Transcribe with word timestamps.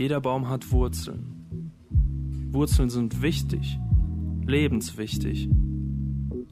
Jeder 0.00 0.22
Baum 0.22 0.48
hat 0.48 0.72
Wurzeln. 0.72 1.72
Wurzeln 2.52 2.88
sind 2.88 3.20
wichtig, 3.20 3.78
lebenswichtig. 4.46 5.50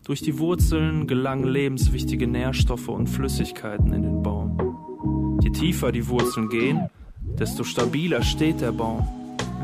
Durch 0.05 0.21
die 0.21 0.39
Wurzeln 0.39 1.07
gelangen 1.07 1.49
lebenswichtige 1.49 2.27
Nährstoffe 2.27 2.89
und 2.89 3.07
Flüssigkeiten 3.07 3.95
in 3.95 4.03
den 4.03 4.23
Baum. 4.23 5.39
Je 5.43 5.49
tiefer 5.49 5.93
die 5.93 6.09
Wurzeln 6.09 6.51
gehen, 6.51 6.91
desto 7.39 7.65
stabiler 7.65 8.21
steht 8.21 8.61
der 8.61 8.73
Baum. 8.73 9.09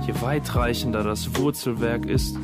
Je 0.07 0.15
weitreichender 0.23 1.05
das 1.05 1.37
Wurzelwerk 1.37 2.07
ist, 2.07 2.39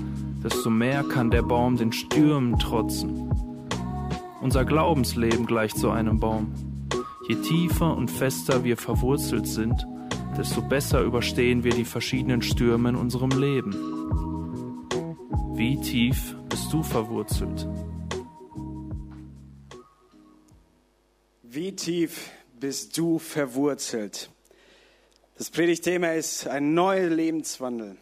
desto 0.45 0.69
mehr 0.69 1.05
kann 1.05 1.31
der 1.31 1.41
Baum 1.41 1.79
den 1.79 1.93
Stürmen 1.93 2.59
trotzen. 2.59 3.33
Unser 4.43 4.67
Glaubensleben 4.67 5.47
gleicht 5.47 5.79
so 5.79 5.89
einem 5.89 6.21
Baum. 6.21 6.53
Je 7.27 7.37
tiefer 7.37 7.97
und 7.97 8.11
fester 8.11 8.63
wir 8.63 8.77
verwurzelt 8.77 9.47
sind, 9.47 9.87
desto 10.41 10.63
besser 10.63 11.03
überstehen 11.03 11.65
wir 11.65 11.73
die 11.75 11.85
verschiedenen 11.85 12.41
Stürme 12.41 12.89
in 12.89 12.97
unserem 12.97 13.29
Leben. 13.29 13.75
Wie 15.55 15.79
tief 15.79 16.35
bist 16.49 16.73
du 16.73 16.83
verwurzelt? 16.83 17.69
Wie 21.43 21.77
tief 21.77 22.31
bist 22.59 22.97
du 22.97 23.19
verwurzelt? 23.19 24.31
Das 25.37 25.51
Predigtthema 25.51 26.13
ist 26.13 26.49
ein 26.49 26.73
neuer 26.73 27.11
Lebenswandel. 27.11 27.99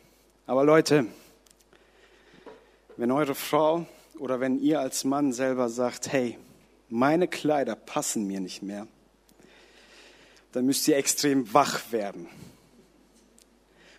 Aber 0.46 0.62
Leute, 0.62 1.06
wenn 2.96 3.10
eure 3.10 3.34
Frau 3.34 3.84
oder 4.16 4.38
wenn 4.38 4.60
ihr 4.60 4.78
als 4.78 5.02
Mann 5.02 5.32
selber 5.32 5.68
sagt, 5.68 6.12
hey, 6.12 6.38
meine 6.88 7.26
Kleider 7.26 7.74
passen 7.74 8.28
mir 8.28 8.38
nicht 8.38 8.62
mehr, 8.62 8.86
dann 10.52 10.66
müsst 10.66 10.86
ihr 10.88 10.96
extrem 10.96 11.52
wach 11.52 11.92
werden. 11.92 12.28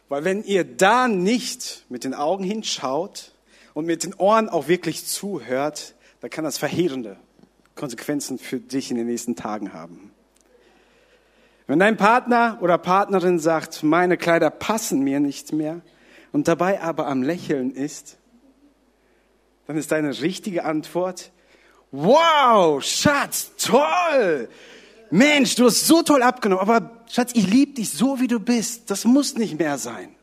Weil 0.08 0.23
wenn 0.23 0.44
ihr 0.44 0.64
da 0.64 1.08
nicht 1.08 1.86
mit 1.89 2.03
den 2.03 2.14
Augen 2.14 2.44
hinschaut 2.44 3.33
und 3.73 3.86
mit 3.86 4.03
den 4.03 4.16
Ohren 4.16 4.50
auch 4.50 4.67
wirklich 4.67 5.06
zuhört, 5.06 5.95
dann 6.22 6.30
kann 6.30 6.44
das 6.44 6.58
verheerende 6.58 7.17
Konsequenzen 7.75 8.39
für 8.39 8.59
dich 8.59 8.91
in 8.91 8.97
den 8.97 9.08
nächsten 9.08 9.36
Tagen 9.36 9.73
haben. 9.73 10.11
Wenn 11.67 11.78
dein 11.78 11.97
Partner 11.97 12.58
oder 12.61 12.80
Partnerin 12.80 13.38
sagt, 13.38 13.84
meine 13.84 14.17
Kleider 14.17 14.50
passen 14.50 15.02
mir 15.03 15.19
nicht 15.19 15.53
mehr 15.53 15.81
und 16.31 16.47
dabei 16.47 16.81
aber 16.81 17.06
am 17.06 17.22
Lächeln 17.22 17.72
ist, 17.72 18.17
dann 19.67 19.78
ist 19.78 19.91
deine 19.91 20.19
richtige 20.22 20.66
Antwort, 20.66 21.31
wow, 21.91 22.84
Schatz, 22.84 23.52
toll, 23.58 24.50
Mensch, 25.11 25.55
du 25.55 25.65
hast 25.65 25.88
so 25.88 26.03
toll 26.03 26.21
abgenommen, 26.21 26.61
aber 26.61 27.03
Schatz, 27.07 27.31
ich 27.33 27.47
liebe 27.47 27.73
dich 27.73 27.89
so, 27.89 28.19
wie 28.19 28.27
du 28.27 28.39
bist. 28.39 28.91
Das 28.91 29.05
muss 29.05 29.35
nicht 29.35 29.57
mehr 29.57 29.77
sein. 29.77 30.16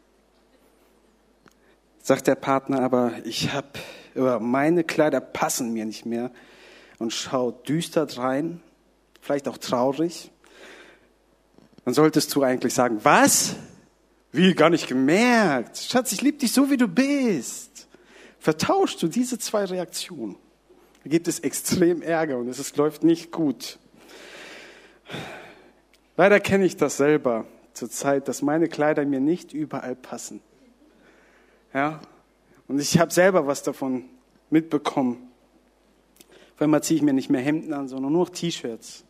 Sagt 2.02 2.28
der 2.28 2.36
Partner 2.36 2.82
aber, 2.82 3.12
ich 3.24 3.52
habe, 3.52 4.40
meine 4.40 4.84
Kleider 4.84 5.20
passen 5.20 5.72
mir 5.72 5.84
nicht 5.84 6.06
mehr 6.06 6.30
und 6.98 7.12
schaut 7.12 7.68
düster 7.68 8.06
rein, 8.16 8.60
vielleicht 9.20 9.48
auch 9.48 9.58
traurig. 9.58 10.30
Dann 11.84 11.94
solltest 11.94 12.34
du 12.34 12.42
eigentlich 12.42 12.74
sagen, 12.74 13.00
was? 13.02 13.56
Wie, 14.30 14.54
gar 14.54 14.70
nicht 14.70 14.86
gemerkt. 14.86 15.78
Schatz, 15.78 16.12
ich 16.12 16.22
liebe 16.22 16.38
dich 16.38 16.52
so, 16.52 16.70
wie 16.70 16.76
du 16.76 16.86
bist. 16.86 17.88
Vertauschst 18.38 19.02
du 19.02 19.08
diese 19.08 19.38
zwei 19.38 19.64
Reaktionen, 19.64 20.36
da 21.02 21.10
gibt 21.10 21.26
es 21.26 21.40
extrem 21.40 22.02
Ärger 22.02 22.38
und 22.38 22.48
es 22.48 22.76
läuft 22.76 23.02
nicht 23.02 23.32
gut. 23.32 23.80
Leider 26.16 26.40
kenne 26.40 26.64
ich 26.64 26.76
das 26.76 26.96
selber 26.96 27.46
zur 27.72 27.90
Zeit, 27.90 28.28
dass 28.28 28.42
meine 28.42 28.68
Kleider 28.68 29.04
mir 29.04 29.20
nicht 29.20 29.52
überall 29.52 29.94
passen. 29.94 30.40
Ja? 31.74 32.00
Und 32.68 32.80
ich 32.80 32.98
habe 32.98 33.12
selber 33.12 33.46
was 33.46 33.62
davon 33.62 34.04
mitbekommen. 34.50 35.30
Auf 36.54 36.62
einmal 36.62 36.82
ziehe 36.82 36.96
ich 36.96 37.02
mir 37.02 37.12
nicht 37.12 37.28
mehr 37.28 37.42
Hemden 37.42 37.74
an, 37.74 37.86
sondern 37.86 38.12
nur 38.12 38.32
T-Shirts. 38.32 39.04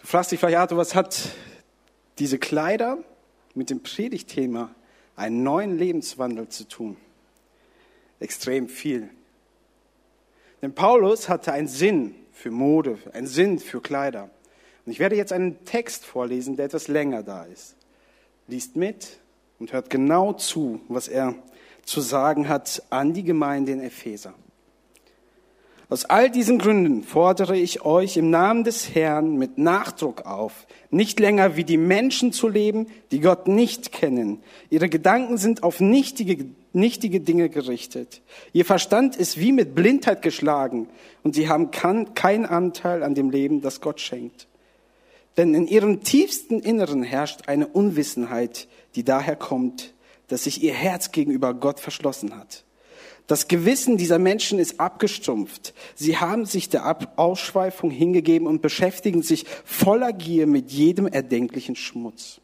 Du 0.00 0.06
fragst 0.06 0.32
dich 0.32 0.40
vielleicht, 0.40 0.56
Arthur, 0.56 0.78
was 0.78 0.94
hat 0.94 1.30
diese 2.18 2.38
Kleider 2.38 2.98
mit 3.54 3.70
dem 3.70 3.82
Predigtthema 3.82 4.74
einen 5.16 5.42
neuen 5.42 5.78
Lebenswandel 5.78 6.48
zu 6.48 6.66
tun? 6.66 6.96
Extrem 8.20 8.68
viel. 8.68 9.10
Denn 10.62 10.74
Paulus 10.74 11.28
hatte 11.28 11.52
einen 11.52 11.68
Sinn 11.68 12.14
für 12.34 12.50
Mode, 12.50 12.98
einen 13.14 13.26
Sinn 13.26 13.58
für 13.58 13.80
Kleider. 13.80 14.28
Und 14.84 14.92
ich 14.92 14.98
werde 14.98 15.16
jetzt 15.16 15.32
einen 15.32 15.64
Text 15.64 16.04
vorlesen, 16.04 16.56
der 16.56 16.66
etwas 16.66 16.88
länger 16.88 17.22
da 17.22 17.44
ist. 17.44 17.76
Liest 18.48 18.76
mit 18.76 19.18
und 19.58 19.72
hört 19.72 19.88
genau 19.88 20.34
zu, 20.34 20.80
was 20.88 21.08
er 21.08 21.34
zu 21.84 22.02
sagen 22.02 22.48
hat 22.48 22.82
an 22.90 23.14
die 23.14 23.24
Gemeinde 23.24 23.72
in 23.72 23.80
Epheser. 23.80 24.34
Aus 25.94 26.06
all 26.06 26.28
diesen 26.28 26.58
Gründen 26.58 27.04
fordere 27.04 27.56
ich 27.56 27.84
euch 27.84 28.16
im 28.16 28.28
Namen 28.28 28.64
des 28.64 28.96
Herrn 28.96 29.36
mit 29.36 29.58
Nachdruck 29.58 30.26
auf, 30.26 30.66
nicht 30.90 31.20
länger 31.20 31.54
wie 31.54 31.62
die 31.62 31.76
Menschen 31.76 32.32
zu 32.32 32.48
leben, 32.48 32.88
die 33.12 33.20
Gott 33.20 33.46
nicht 33.46 33.92
kennen. 33.92 34.42
Ihre 34.70 34.88
Gedanken 34.88 35.36
sind 35.36 35.62
auf 35.62 35.78
nichtige, 35.78 36.46
nichtige 36.72 37.20
Dinge 37.20 37.48
gerichtet. 37.48 38.22
Ihr 38.52 38.64
Verstand 38.64 39.14
ist 39.14 39.38
wie 39.38 39.52
mit 39.52 39.76
Blindheit 39.76 40.22
geschlagen 40.22 40.88
und 41.22 41.36
sie 41.36 41.48
haben 41.48 41.70
keinen 41.70 42.44
Anteil 42.44 43.04
an 43.04 43.14
dem 43.14 43.30
Leben, 43.30 43.62
das 43.62 43.80
Gott 43.80 44.00
schenkt. 44.00 44.48
Denn 45.36 45.54
in 45.54 45.68
ihrem 45.68 46.02
tiefsten 46.02 46.58
Inneren 46.58 47.04
herrscht 47.04 47.42
eine 47.46 47.68
Unwissenheit, 47.68 48.66
die 48.96 49.04
daher 49.04 49.36
kommt, 49.36 49.94
dass 50.26 50.42
sich 50.42 50.60
ihr 50.60 50.74
Herz 50.74 51.12
gegenüber 51.12 51.54
Gott 51.54 51.78
verschlossen 51.78 52.36
hat. 52.36 52.64
Das 53.26 53.48
Gewissen 53.48 53.96
dieser 53.96 54.18
Menschen 54.18 54.58
ist 54.58 54.80
abgestumpft. 54.80 55.72
Sie 55.94 56.18
haben 56.18 56.44
sich 56.44 56.68
der 56.68 56.98
Ausschweifung 57.16 57.90
hingegeben 57.90 58.46
und 58.46 58.60
beschäftigen 58.60 59.22
sich 59.22 59.46
voller 59.64 60.12
Gier 60.12 60.46
mit 60.46 60.70
jedem 60.70 61.06
erdenklichen 61.06 61.74
Schmutz. 61.74 62.40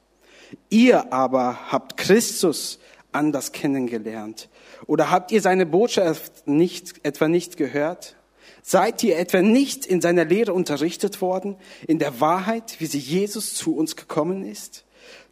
Ihr 0.71 1.13
aber 1.13 1.71
habt 1.71 1.97
Christus 1.97 2.79
anders 3.13 3.53
kennengelernt. 3.53 4.49
Oder 4.87 5.11
habt 5.11 5.33
ihr 5.33 5.43
seine 5.43 5.67
Botschaft 5.67 6.47
nicht, 6.47 7.05
etwa 7.05 7.29
nicht 7.29 7.57
gehört? 7.57 8.17
Seid 8.63 9.03
ihr 9.03 9.19
etwa 9.19 9.43
nicht 9.43 9.87
in 9.87 10.01
seiner 10.01 10.25
Lehre 10.25 10.53
unterrichtet 10.53 11.21
worden, 11.21 11.57
in 11.87 11.99
der 11.99 12.21
Wahrheit, 12.21 12.77
wie 12.79 12.87
sie 12.87 12.99
Jesus 12.99 13.55
zu 13.55 13.77
uns 13.77 13.97
gekommen 13.97 14.45
ist? 14.45 14.85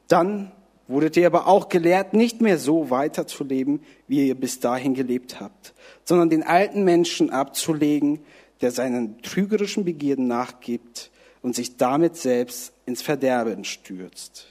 Dann 0.09 0.53
wurdet 0.89 1.17
ihr 1.17 1.27
aber 1.27 1.47
auch 1.47 1.69
gelehrt, 1.69 2.15
nicht 2.15 2.41
mehr 2.41 2.59
so 2.59 2.91
weiterzuleben, 2.91 3.81
wie 4.09 4.27
ihr 4.27 4.35
bis 4.35 4.59
dahin 4.59 4.95
gelebt 4.95 5.39
habt, 5.39 5.75
sondern 6.05 6.31
den 6.31 6.43
alten 6.43 6.83
Menschen 6.83 7.31
abzulegen, 7.31 8.21
der 8.63 8.73
seinen 8.73 9.23
trügerischen 9.23 9.85
Begierden 9.85 10.27
nachgibt 10.27 11.11
und 11.43 11.55
sich 11.55 11.77
damit 11.77 12.17
selbst 12.17 12.73
ins 12.87 13.03
Verderben 13.03 13.65
stürzt. 13.65 14.47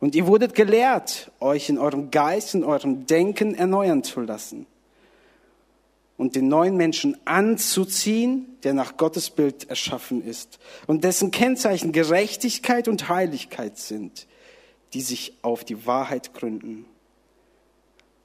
Und 0.00 0.14
ihr 0.14 0.26
wurdet 0.26 0.54
gelehrt, 0.54 1.30
euch 1.38 1.68
in 1.68 1.78
eurem 1.78 2.10
Geist, 2.10 2.54
in 2.54 2.64
eurem 2.64 3.06
Denken 3.06 3.54
erneuern 3.54 4.02
zu 4.02 4.20
lassen 4.20 4.66
und 6.16 6.34
den 6.34 6.48
neuen 6.48 6.76
Menschen 6.76 7.16
anzuziehen, 7.24 8.46
der 8.62 8.74
nach 8.74 8.96
Gottes 8.96 9.30
Bild 9.30 9.68
erschaffen 9.68 10.24
ist 10.24 10.58
und 10.86 11.04
dessen 11.04 11.30
Kennzeichen 11.30 11.92
Gerechtigkeit 11.92 12.88
und 12.88 13.08
Heiligkeit 13.08 13.76
sind 13.76 14.26
die 14.94 15.00
sich 15.00 15.38
auf 15.42 15.64
die 15.64 15.86
Wahrheit 15.86 16.34
gründen. 16.34 16.86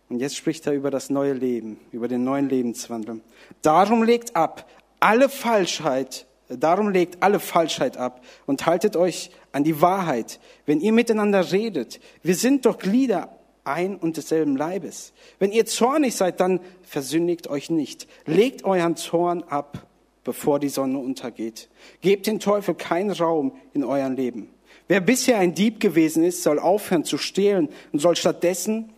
Und 0.10 0.20
jetzt 0.20 0.36
spricht 0.36 0.68
er 0.68 0.74
über 0.74 0.92
das 0.92 1.10
neue 1.10 1.34
Leben, 1.34 1.80
über 1.92 2.08
den 2.08 2.24
neuen 2.24 2.50
Lebenswandel. 2.50 3.22
Darum 3.62 4.04
legt 4.04 4.36
ab 4.36 4.70
alle 5.00 5.28
Falschheit, 5.28 6.28
darum 6.48 6.90
legt 6.90 7.24
alle 7.24 7.40
Falschheit 7.40 7.98
ab 7.98 8.24
und 8.46 8.66
haltet 8.66 8.96
euch 8.96 9.32
an 9.52 9.64
die 9.64 9.82
Wahrheit, 9.82 10.40
wenn 10.66 10.82
ihr 10.82 10.94
miteinander 10.94 11.52
redet. 11.52 12.00
Wir 12.22 12.36
sind 12.36 12.66
doch 12.66 12.78
Glieder 12.78 13.36
ein 13.64 13.96
und 13.96 14.18
desselben 14.18 14.56
Leibes. 14.56 15.14
Wenn 15.40 15.52
ihr 15.52 15.66
zornig 15.66 16.16
seid, 16.16 16.40
dann 16.40 16.60
versündigt 16.84 17.48
euch 17.48 17.70
nicht. 17.70 18.08
Legt 18.26 18.66
euren 18.66 18.96
Zorn 18.96 19.44
ab, 19.44 19.88
bevor 20.24 20.60
die 20.60 20.70
Sonne 20.70 21.00
untergeht. 21.00 21.70
Gebt 22.02 22.28
den 22.28 22.40
Teufel 22.40 22.76
keinen 22.76 23.12
Raum 23.12 23.54
in 23.74 23.84
eurem 23.84 24.14
Leben. 24.14 24.53
Wer 24.88 25.02
bisher 25.02 25.38
ein 25.40 25.56
Dieb 25.56 25.80
gewesen 25.80 26.24
ist, 26.24 26.44
soll 26.44 26.60
aufhören 26.60 27.06
zu 27.06 27.18
stehlen 27.18 27.70
und 27.92 28.00
soll 28.00 28.16
stattdessen 28.16 28.94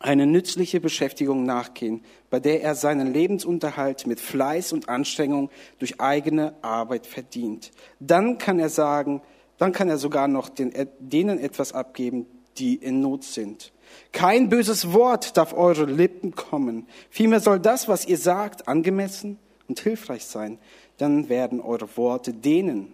eine 0.00 0.26
nützliche 0.26 0.80
Beschäftigung 0.80 1.44
nachgehen, 1.44 2.02
bei 2.30 2.40
der 2.40 2.62
er 2.62 2.74
seinen 2.74 3.12
Lebensunterhalt 3.12 4.06
mit 4.06 4.18
Fleiß 4.18 4.72
und 4.72 4.88
Anstrengung 4.88 5.50
durch 5.78 6.00
eigene 6.00 6.54
Arbeit 6.62 7.06
verdient. 7.06 7.70
Dann 8.00 8.38
kann 8.38 8.58
er 8.58 8.70
sagen, 8.70 9.20
dann 9.58 9.72
kann 9.72 9.90
er 9.90 9.98
sogar 9.98 10.26
noch 10.26 10.48
den, 10.48 10.72
denen 10.98 11.38
etwas 11.38 11.72
abgeben, 11.72 12.26
die 12.56 12.76
in 12.76 13.00
Not 13.02 13.24
sind. 13.24 13.72
Kein 14.12 14.48
böses 14.48 14.92
Wort 14.92 15.36
darf 15.36 15.52
eure 15.52 15.84
Lippen 15.84 16.34
kommen. 16.34 16.86
Vielmehr 17.10 17.40
soll 17.40 17.60
das, 17.60 17.86
was 17.86 18.06
ihr 18.06 18.18
sagt, 18.18 18.68
angemessen 18.68 19.38
und 19.68 19.80
hilfreich 19.80 20.24
sein. 20.24 20.58
Dann 20.96 21.28
werden 21.28 21.60
eure 21.60 21.94
Worte 21.96 22.32
denen, 22.32 22.92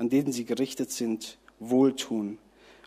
an 0.00 0.08
denen 0.08 0.32
sie 0.32 0.46
gerichtet 0.46 0.90
sind, 0.90 1.38
wohltun. 1.58 2.38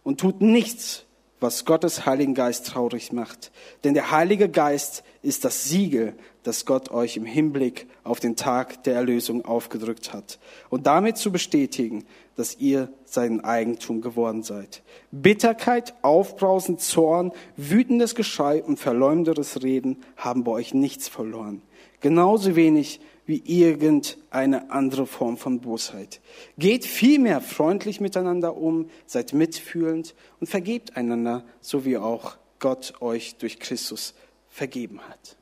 Und 0.03 0.19
tut 0.19 0.41
nichts, 0.41 1.05
was 1.39 1.63
Gottes 1.63 2.07
Heiligen 2.07 2.33
Geist 2.33 2.65
traurig 2.65 3.13
macht. 3.13 3.51
Denn 3.83 3.93
der 3.93 4.09
Heilige 4.09 4.49
Geist 4.49 5.03
ist 5.21 5.45
das 5.45 5.65
Siegel, 5.65 6.15
das 6.41 6.65
Gott 6.65 6.89
euch 6.89 7.15
im 7.15 7.25
Hinblick 7.25 7.85
auf 8.03 8.19
den 8.19 8.35
Tag 8.35 8.83
der 8.85 8.95
Erlösung 8.95 9.45
aufgedrückt 9.45 10.11
hat. 10.11 10.39
Und 10.71 10.87
damit 10.87 11.17
zu 11.17 11.31
bestätigen, 11.31 12.03
dass 12.35 12.57
ihr 12.57 12.91
sein 13.05 13.43
Eigentum 13.43 14.01
geworden 14.01 14.41
seid. 14.41 14.81
Bitterkeit, 15.11 15.93
Aufbrausen, 16.01 16.79
Zorn, 16.79 17.31
wütendes 17.57 18.15
Geschrei 18.15 18.63
und 18.63 18.79
verleumderes 18.79 19.61
Reden 19.61 19.97
haben 20.17 20.43
bei 20.43 20.53
euch 20.53 20.73
nichts 20.73 21.09
verloren. 21.09 21.61
Genauso 21.99 22.55
wenig 22.55 23.01
wie 23.25 23.41
irgendeine 23.45 24.69
andere 24.71 25.07
Form 25.07 25.37
von 25.37 25.61
Bosheit. 25.61 26.21
Geht 26.57 26.85
vielmehr 26.85 27.41
freundlich 27.41 28.01
miteinander 28.01 28.57
um, 28.57 28.89
seid 29.05 29.33
mitfühlend 29.33 30.13
und 30.39 30.47
vergebt 30.47 30.97
einander, 30.97 31.43
so 31.61 31.85
wie 31.85 31.97
auch 31.97 32.37
Gott 32.59 33.01
euch 33.01 33.35
durch 33.37 33.59
Christus 33.59 34.13
vergeben 34.49 34.99
hat. 35.07 35.37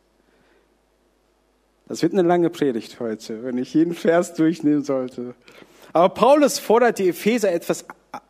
Das 1.87 2.01
wird 2.01 2.13
eine 2.13 2.21
lange 2.21 2.49
Predigt 2.49 2.99
heute, 2.99 3.43
wenn 3.43 3.57
ich 3.57 3.73
jeden 3.73 3.93
Vers 3.93 4.33
durchnehmen 4.33 4.83
sollte. 4.83 5.35
Aber 5.91 6.09
Paulus 6.09 6.57
fordert 6.57 6.99
die 6.99 7.09
Epheser 7.09 7.51
etwas 7.51 7.85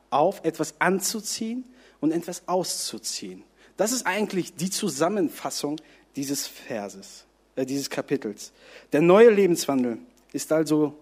auf, 0.09 0.43
etwas 0.43 0.75
anzuziehen 0.79 1.63
und 1.99 2.11
etwas 2.11 2.47
auszuziehen. 2.47 3.43
Das 3.77 3.91
ist 3.91 4.05
eigentlich 4.05 4.55
die 4.55 4.69
Zusammenfassung 4.69 5.77
dieses 6.15 6.47
Verses, 6.47 7.25
äh, 7.55 7.65
dieses 7.65 7.89
Kapitels. 7.89 8.51
Der 8.91 9.01
neue 9.01 9.29
Lebenswandel 9.29 9.97
ist 10.33 10.51
also 10.51 10.95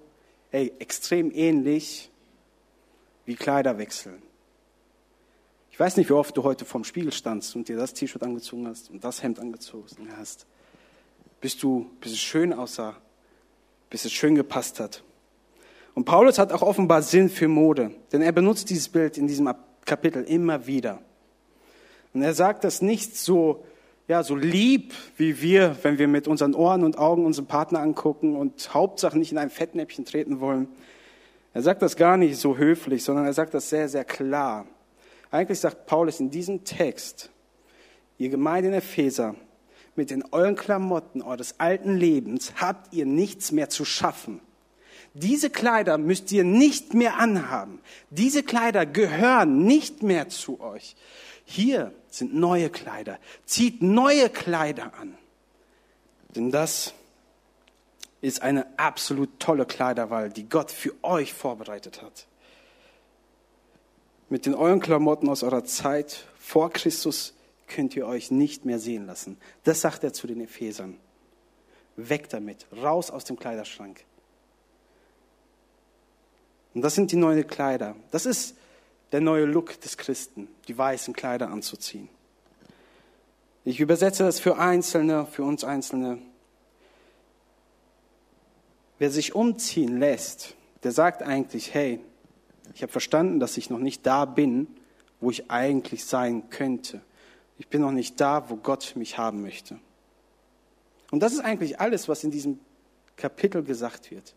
ey, 0.51 0.73
extrem 0.79 1.31
ähnlich 1.31 2.09
wie 3.25 3.35
Kleider 3.35 3.77
wechseln. 3.77 4.21
Ich 5.71 5.79
weiß 5.79 5.97
nicht, 5.97 6.09
wie 6.09 6.13
oft 6.13 6.35
du 6.35 6.43
heute 6.43 6.65
vorm 6.65 6.83
Spiegel 6.83 7.13
standst 7.13 7.55
und 7.55 7.69
dir 7.69 7.77
das 7.77 7.93
T-Shirt 7.93 8.21
angezogen 8.23 8.67
hast 8.67 8.89
und 8.89 9.03
das 9.03 9.23
Hemd 9.23 9.39
angezogen 9.39 9.87
hast. 10.17 10.45
Bis 11.39 11.57
du, 11.57 11.89
bis 12.01 12.11
es 12.11 12.19
schön 12.19 12.51
aussah, 12.51 12.97
bis 13.89 14.03
es 14.03 14.11
schön 14.11 14.35
gepasst 14.35 14.79
hat. 14.79 15.03
Und 15.95 16.05
Paulus 16.05 16.37
hat 16.37 16.51
auch 16.51 16.61
offenbar 16.61 17.01
Sinn 17.01 17.29
für 17.29 17.47
Mode, 17.47 17.91
denn 18.11 18.21
er 18.21 18.31
benutzt 18.31 18.69
dieses 18.69 18.89
Bild 18.89 19.17
in 19.17 19.27
diesem 19.27 19.53
Kapitel 19.85 20.23
immer 20.23 20.67
wieder. 20.67 21.01
Und 22.13 22.23
er 22.23 22.33
sagt 22.33 22.63
das 22.63 22.81
nicht 22.81 23.15
so, 23.15 23.63
ja, 24.09 24.23
so 24.23 24.35
lieb 24.35 24.95
wie 25.17 25.39
wir, 25.39 25.77
wenn 25.83 25.99
wir 25.99 26.07
mit 26.07 26.27
unseren 26.27 26.55
Ohren 26.55 26.83
und 26.83 26.97
Augen 26.97 27.27
unseren 27.27 27.45
Partner 27.45 27.79
angucken 27.79 28.35
und 28.35 28.73
Hauptsache 28.73 29.17
nicht 29.17 29.31
in 29.31 29.37
ein 29.37 29.51
Fettnäpfchen 29.51 30.03
treten 30.03 30.39
wollen. 30.39 30.67
Er 31.53 31.61
sagt 31.61 31.83
das 31.83 31.95
gar 31.95 32.17
nicht 32.17 32.37
so 32.37 32.57
höflich, 32.57 33.03
sondern 33.03 33.27
er 33.27 33.33
sagt 33.33 33.53
das 33.53 33.69
sehr, 33.69 33.87
sehr 33.87 34.03
klar. 34.03 34.65
Eigentlich 35.29 35.59
sagt 35.59 35.85
Paulus 35.85 36.19
in 36.19 36.31
diesem 36.31 36.63
Text, 36.63 37.29
ihr 38.17 38.29
Gemeinde 38.29 38.69
in 38.69 38.73
Epheser, 38.73 39.35
mit 39.95 40.09
den 40.09 40.23
euren 40.31 40.55
Klamotten 40.55 41.21
eures 41.21 41.59
alten 41.59 41.95
Lebens 41.95 42.53
habt 42.55 42.91
ihr 42.91 43.05
nichts 43.05 43.51
mehr 43.51 43.69
zu 43.69 43.85
schaffen. 43.85 44.41
Diese 45.13 45.51
Kleider 45.51 45.99
müsst 45.99 46.31
ihr 46.31 46.43
nicht 46.43 46.95
mehr 46.95 47.17
anhaben. 47.17 47.79
Diese 48.09 48.41
Kleider 48.41 48.87
gehören 48.87 49.65
nicht 49.65 50.01
mehr 50.01 50.29
zu 50.29 50.61
euch. 50.61 50.95
Hier 51.51 51.91
sind 52.11 52.35
neue 52.35 52.69
Kleider. 52.69 53.17
Zieht 53.43 53.81
neue 53.81 54.29
Kleider 54.29 54.93
an. 54.93 55.17
Denn 56.35 56.51
das 56.51 56.93
ist 58.21 58.43
eine 58.43 58.67
absolut 58.77 59.39
tolle 59.39 59.65
Kleiderwahl, 59.65 60.29
die 60.29 60.47
Gott 60.47 60.69
für 60.69 60.93
euch 61.01 61.33
vorbereitet 61.33 62.03
hat. 62.03 62.27
Mit 64.29 64.45
den 64.45 64.53
euren 64.53 64.79
Klamotten 64.79 65.27
aus 65.27 65.41
eurer 65.41 65.65
Zeit 65.65 66.27
vor 66.37 66.69
Christus 66.69 67.33
könnt 67.65 67.95
ihr 67.95 68.05
euch 68.05 68.29
nicht 68.29 68.63
mehr 68.65 68.77
sehen 68.77 69.07
lassen. 69.07 69.35
Das 69.63 69.81
sagt 69.81 70.03
er 70.03 70.13
zu 70.13 70.27
den 70.27 70.41
Ephesern. 70.41 70.97
Weg 71.95 72.29
damit, 72.29 72.67
raus 72.79 73.09
aus 73.09 73.25
dem 73.25 73.39
Kleiderschrank. 73.39 74.05
Und 76.75 76.83
das 76.83 76.93
sind 76.93 77.11
die 77.11 77.15
neuen 77.15 77.47
Kleider. 77.47 77.95
Das 78.11 78.27
ist 78.27 78.55
der 79.11 79.21
neue 79.21 79.45
Look 79.45 79.79
des 79.81 79.97
Christen, 79.97 80.47
die 80.67 80.77
weißen 80.77 81.13
Kleider 81.13 81.49
anzuziehen. 81.49 82.09
Ich 83.65 83.79
übersetze 83.79 84.23
das 84.23 84.39
für 84.39 84.57
Einzelne, 84.57 85.25
für 85.25 85.43
uns 85.43 85.63
Einzelne. 85.63 86.19
Wer 88.97 89.11
sich 89.11 89.35
umziehen 89.35 89.99
lässt, 89.99 90.55
der 90.83 90.91
sagt 90.91 91.23
eigentlich, 91.23 91.73
hey, 91.73 91.99
ich 92.73 92.81
habe 92.81 92.91
verstanden, 92.91 93.39
dass 93.39 93.57
ich 93.57 93.69
noch 93.69 93.79
nicht 93.79 94.05
da 94.05 94.25
bin, 94.25 94.67
wo 95.19 95.31
ich 95.31 95.51
eigentlich 95.51 96.05
sein 96.05 96.49
könnte. 96.49 97.01
Ich 97.57 97.67
bin 97.67 97.81
noch 97.81 97.91
nicht 97.91 98.19
da, 98.21 98.49
wo 98.49 98.55
Gott 98.55 98.93
mich 98.95 99.17
haben 99.17 99.41
möchte. 99.41 99.79
Und 101.11 101.21
das 101.21 101.33
ist 101.33 101.41
eigentlich 101.41 101.79
alles, 101.79 102.07
was 102.07 102.23
in 102.23 102.31
diesem 102.31 102.59
Kapitel 103.17 103.63
gesagt 103.63 104.11
wird. 104.11 104.35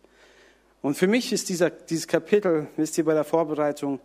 Und 0.80 0.96
für 0.96 1.06
mich 1.06 1.32
ist 1.32 1.48
dieser, 1.48 1.70
dieses 1.70 2.08
Kapitel, 2.08 2.66
wisst 2.76 2.98
ihr, 2.98 3.04
bei 3.04 3.14
der 3.14 3.24
Vorbereitung 3.24 4.00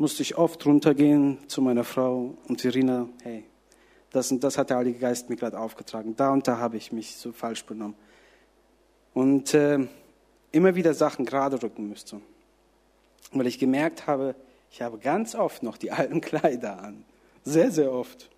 musste 0.00 0.22
ich 0.22 0.38
oft 0.38 0.64
runtergehen 0.64 1.36
zu 1.46 1.60
meiner 1.60 1.84
Frau 1.84 2.34
und 2.48 2.64
Irina, 2.64 3.06
hey, 3.22 3.44
das 4.10 4.32
und 4.32 4.42
das 4.42 4.56
hat 4.56 4.70
der 4.70 4.78
Heilige 4.78 4.98
Geist 4.98 5.28
mir 5.28 5.36
gerade 5.36 5.58
aufgetragen. 5.58 6.16
Da 6.16 6.30
und 6.32 6.48
da 6.48 6.56
habe 6.56 6.78
ich 6.78 6.90
mich 6.90 7.16
so 7.16 7.32
falsch 7.32 7.66
benommen. 7.66 7.94
Und 9.12 9.52
äh, 9.52 9.78
immer 10.52 10.74
wieder 10.74 10.94
Sachen 10.94 11.26
gerade 11.26 11.62
rücken 11.62 11.90
müsste. 11.90 12.18
Weil 13.32 13.46
ich 13.46 13.58
gemerkt 13.58 14.06
habe, 14.06 14.34
ich 14.70 14.80
habe 14.80 14.96
ganz 14.96 15.34
oft 15.34 15.62
noch 15.62 15.76
die 15.76 15.90
alten 15.92 16.22
Kleider 16.22 16.82
an. 16.82 17.04
Sehr, 17.44 17.70
sehr 17.70 17.92
oft. 17.92 18.30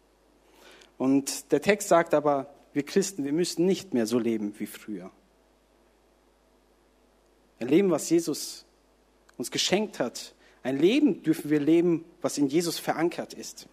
Und 0.99 1.53
der 1.53 1.63
Text 1.63 1.87
sagt 1.87 2.13
aber, 2.13 2.53
wir 2.73 2.83
Christen, 2.83 3.23
wir 3.23 3.33
müssen 3.33 3.67
nicht 3.67 3.95
mehr 3.95 4.09
so 4.09 4.19
leben 4.19 4.53
wie 4.59 4.67
früher. 4.67 5.13
Ein 7.61 7.69
Leben, 7.69 7.91
was 7.93 8.11
Jesus 8.11 8.65
uns 9.39 9.53
geschenkt 9.53 10.01
hat. 10.01 10.35
Ein 10.63 10.79
Leben 10.79 11.23
dürfen 11.23 11.51
wir 11.51 11.61
leben, 11.61 12.05
was 12.21 12.39
in 12.39 12.47
Jesus 12.47 12.79
verankert 12.79 13.35
ist. 13.35 13.67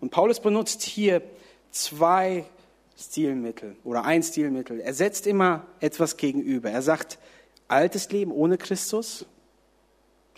Und 0.00 0.10
Paulus 0.10 0.40
benutzt 0.40 0.82
hier 0.82 1.22
zwei 1.70 2.44
Stilmittel 2.98 3.76
oder 3.84 4.04
ein 4.04 4.22
Stilmittel. 4.22 4.80
Er 4.80 4.94
setzt 4.94 5.26
immer 5.26 5.66
etwas 5.80 6.16
gegenüber. 6.16 6.70
Er 6.70 6.82
sagt, 6.82 7.18
altes 7.68 8.10
Leben 8.10 8.32
ohne 8.32 8.58
Christus, 8.58 9.26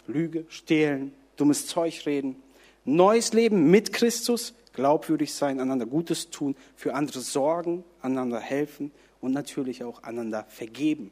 Lüge, 0.07 0.45
Stehlen, 0.49 1.13
dummes 1.37 1.67
Zeug 1.67 2.05
reden. 2.07 2.37
Neues 2.85 3.33
Leben 3.33 3.71
mit 3.71 3.93
Christus, 3.93 4.55
glaubwürdig 4.73 5.35
sein, 5.35 5.61
einander 5.61 5.87
Gutes 5.87 6.31
tun, 6.31 6.57
für 6.75 6.95
andere 6.95 7.21
sorgen, 7.21 7.85
einander 8.01 8.41
helfen 8.41 8.93
und 9.21 9.33
natürlich 9.33 9.85
auch 9.85 10.03
einander 10.03 10.47
vergeben. 10.49 11.11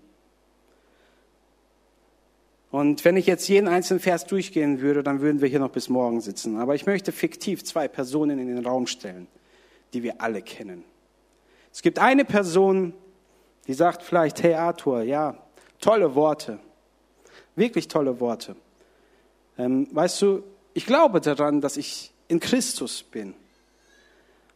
Und 2.71 3.05
wenn 3.05 3.17
ich 3.17 3.27
jetzt 3.27 3.49
jeden 3.49 3.69
einzelnen 3.69 4.01
Vers 4.01 4.27
durchgehen 4.27 4.81
würde, 4.81 5.03
dann 5.03 5.21
würden 5.21 5.41
wir 5.41 5.49
hier 5.49 5.61
noch 5.61 5.71
bis 5.71 5.89
morgen 5.89 6.21
sitzen. 6.21 6.59
Aber 6.59 6.75
ich 6.75 6.87
möchte 6.87 7.13
fiktiv 7.13 7.65
zwei 7.65 7.89
Personen 7.89 8.39
in 8.39 8.49
den 8.49 8.67
Raum 8.67 8.87
stellen, 8.87 9.29
die 9.93 10.03
wir 10.03 10.21
alle 10.21 10.43
kennen. 10.43 10.85
Es 11.73 11.83
gibt 11.83 11.99
eine 11.99 12.25
Person, 12.25 12.93
die 13.67 13.75
sagt 13.75 14.03
vielleicht, 14.03 14.43
hey 14.43 14.55
Arthur, 14.55 15.03
ja, 15.03 15.37
tolle 15.81 16.15
Worte, 16.15 16.59
wirklich 17.55 17.89
tolle 17.89 18.19
Worte. 18.21 18.57
Ähm, 19.59 19.89
weißt 19.93 20.21
du, 20.23 20.43
ich 20.75 20.87
glaube 20.87 21.21
daran, 21.21 21.61
dass 21.61 21.77
ich 21.77 22.13
in 22.29 22.41
Christus 22.41 23.03
bin. 23.03 23.35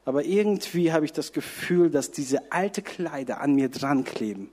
Aber 0.04 0.24
irgendwie 0.24 0.92
habe 0.92 1.04
ich 1.04 1.12
das 1.12 1.32
Gefühl, 1.32 1.90
dass 1.90 2.10
diese 2.10 2.50
alte 2.50 2.82
Kleider 2.82 3.40
an 3.40 3.54
mir 3.54 3.68
dran 3.68 4.04
kleben 4.04 4.50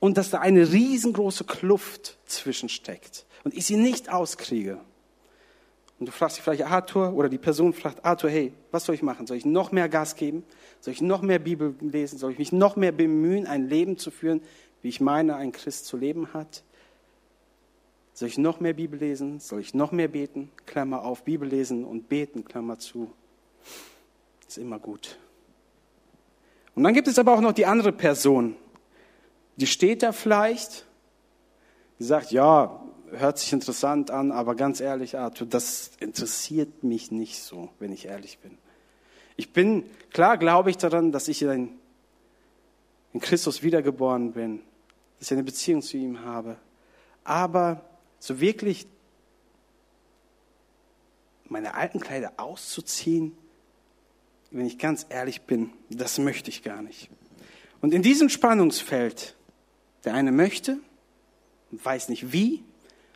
und 0.00 0.16
dass 0.16 0.30
da 0.30 0.38
eine 0.40 0.72
riesengroße 0.72 1.44
Kluft 1.44 2.18
zwischensteckt 2.26 3.26
und 3.44 3.54
ich 3.54 3.66
sie 3.66 3.76
nicht 3.76 4.10
auskriege. 4.10 4.80
Und 5.98 6.06
du 6.06 6.12
fragst 6.12 6.36
dich 6.36 6.42
vielleicht 6.42 6.66
Arthur 6.66 7.12
oder 7.12 7.28
die 7.28 7.38
Person 7.38 7.72
fragt 7.72 8.04
Arthur, 8.04 8.28
hey, 8.28 8.52
was 8.72 8.84
soll 8.84 8.96
ich 8.96 9.02
machen? 9.02 9.28
Soll 9.28 9.36
ich 9.36 9.44
noch 9.44 9.70
mehr 9.70 9.88
Gas 9.88 10.16
geben? 10.16 10.42
Soll 10.80 10.94
ich 10.94 11.00
noch 11.00 11.22
mehr 11.22 11.38
Bibel 11.38 11.76
lesen? 11.80 12.18
Soll 12.18 12.32
ich 12.32 12.38
mich 12.38 12.50
noch 12.50 12.74
mehr 12.74 12.90
bemühen, 12.90 13.46
ein 13.46 13.68
Leben 13.68 13.98
zu 13.98 14.10
führen, 14.10 14.42
wie 14.82 14.88
ich 14.88 15.00
meine, 15.00 15.36
ein 15.36 15.52
Christ 15.52 15.86
zu 15.86 15.96
leben 15.96 16.34
hat? 16.34 16.64
Soll 18.14 18.28
ich 18.28 18.36
noch 18.36 18.58
mehr 18.58 18.72
Bibel 18.72 18.98
lesen? 18.98 19.38
Soll 19.38 19.60
ich 19.60 19.74
noch 19.74 19.92
mehr 19.92 20.08
beten? 20.08 20.50
Klammer 20.66 21.04
auf, 21.04 21.22
Bibel 21.22 21.48
lesen 21.48 21.84
und 21.84 22.08
beten, 22.08 22.44
Klammer 22.44 22.78
zu. 22.78 23.12
Ist 24.48 24.58
immer 24.58 24.80
gut. 24.80 25.18
Und 26.74 26.82
dann 26.84 26.94
gibt 26.94 27.06
es 27.06 27.18
aber 27.18 27.32
auch 27.34 27.40
noch 27.40 27.52
die 27.52 27.66
andere 27.66 27.92
Person, 27.92 28.56
die 29.56 29.66
steht 29.66 30.02
da 30.02 30.12
vielleicht, 30.12 30.86
die 31.98 32.04
sagt, 32.04 32.32
ja, 32.32 32.82
hört 33.10 33.38
sich 33.38 33.52
interessant 33.52 34.10
an, 34.10 34.32
aber 34.32 34.54
ganz 34.54 34.80
ehrlich, 34.80 35.18
Arthur, 35.18 35.46
das 35.46 35.90
interessiert 36.00 36.82
mich 36.82 37.10
nicht 37.10 37.42
so, 37.42 37.68
wenn 37.78 37.92
ich 37.92 38.06
ehrlich 38.06 38.38
bin. 38.38 38.56
Ich 39.36 39.52
bin, 39.52 39.84
klar 40.10 40.38
glaube 40.38 40.70
ich 40.70 40.78
daran, 40.78 41.12
dass 41.12 41.28
ich 41.28 41.42
in, 41.42 41.70
in 43.12 43.20
Christus 43.20 43.62
wiedergeboren 43.62 44.32
bin, 44.32 44.60
dass 45.18 45.28
ich 45.28 45.32
eine 45.32 45.44
Beziehung 45.44 45.82
zu 45.82 45.96
ihm 45.96 46.24
habe. 46.24 46.56
Aber 47.24 47.84
so 48.18 48.40
wirklich 48.40 48.86
meine 51.48 51.74
alten 51.74 52.00
Kleider 52.00 52.32
auszuziehen, 52.38 53.36
wenn 54.50 54.66
ich 54.66 54.78
ganz 54.78 55.06
ehrlich 55.08 55.42
bin, 55.42 55.70
das 55.90 56.18
möchte 56.18 56.50
ich 56.50 56.62
gar 56.62 56.82
nicht. 56.82 57.10
Und 57.80 57.94
in 57.94 58.02
diesem 58.02 58.28
Spannungsfeld, 58.28 59.34
der 60.04 60.14
eine 60.14 60.32
möchte 60.32 60.78
und 61.70 61.84
weiß 61.84 62.08
nicht 62.08 62.32
wie, 62.32 62.64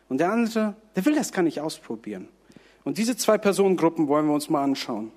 und 0.09 0.19
der 0.19 0.31
andere, 0.31 0.75
der 0.95 1.05
will 1.05 1.15
das 1.15 1.31
gar 1.31 1.43
nicht 1.43 1.59
ausprobieren. 1.59 2.29
Und 2.83 2.97
diese 2.97 3.17
zwei 3.17 3.37
Personengruppen 3.37 4.07
wollen 4.07 4.27
wir 4.27 4.33
uns 4.33 4.49
mal 4.49 4.63
anschauen. 4.63 5.11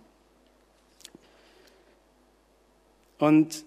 Und 3.19 3.65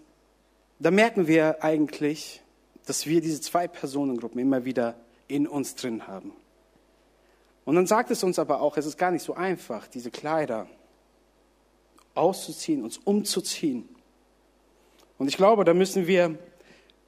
da 0.80 0.92
merken 0.92 1.28
wir 1.28 1.64
eigentlich, 1.64 2.42
dass 2.86 3.06
wir 3.06 3.22
diese 3.22 3.40
zwei 3.40 3.68
Personengruppen 3.68 4.42
immer 4.42 4.66
wieder 4.66 4.96
in 5.28 5.48
uns 5.48 5.76
drin 5.76 6.08
haben. 6.08 6.34
Und 7.64 7.76
dann 7.76 7.88
sagt 7.88 8.12
es 8.12 8.24
uns 8.24 8.40
aber 8.40 8.60
auch, 8.60 8.76
es 8.76 8.86
ist 8.86 8.98
gar 8.98 9.12
nicht 9.12 9.24
so 9.24 9.36
einfach, 9.36 9.88
diese 9.88 10.12
Kleider 10.12 10.68
auszuziehen, 12.14 12.84
uns 12.84 12.98
umzuziehen. 12.98 13.88
Und 15.18 15.30
ich 15.30 15.38
glaube, 15.38 15.64
da 15.64 15.74
müssen 15.74 16.08
wir 16.08 16.38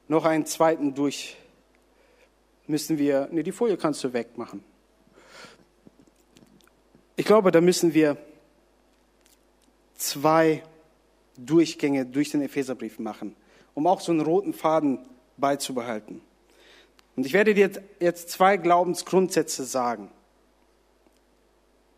noch 0.07 0.25
einen 0.25 0.45
zweiten 0.45 0.93
durch, 0.93 1.37
müssen 2.67 2.97
wir, 2.97 3.27
ne, 3.31 3.43
die 3.43 3.51
Folie 3.51 3.77
kannst 3.77 4.03
du 4.03 4.13
wegmachen. 4.13 4.63
Ich 7.15 7.25
glaube, 7.25 7.51
da 7.51 7.61
müssen 7.61 7.93
wir 7.93 8.17
zwei 9.95 10.63
Durchgänge 11.37 12.05
durch 12.05 12.31
den 12.31 12.41
Epheserbrief 12.41 12.99
machen, 12.99 13.35
um 13.73 13.87
auch 13.87 14.01
so 14.01 14.11
einen 14.11 14.21
roten 14.21 14.53
Faden 14.53 14.99
beizubehalten. 15.37 16.21
Und 17.15 17.25
ich 17.25 17.33
werde 17.33 17.53
dir 17.53 17.71
jetzt 17.99 18.29
zwei 18.29 18.57
Glaubensgrundsätze 18.57 19.63
sagen. 19.63 20.11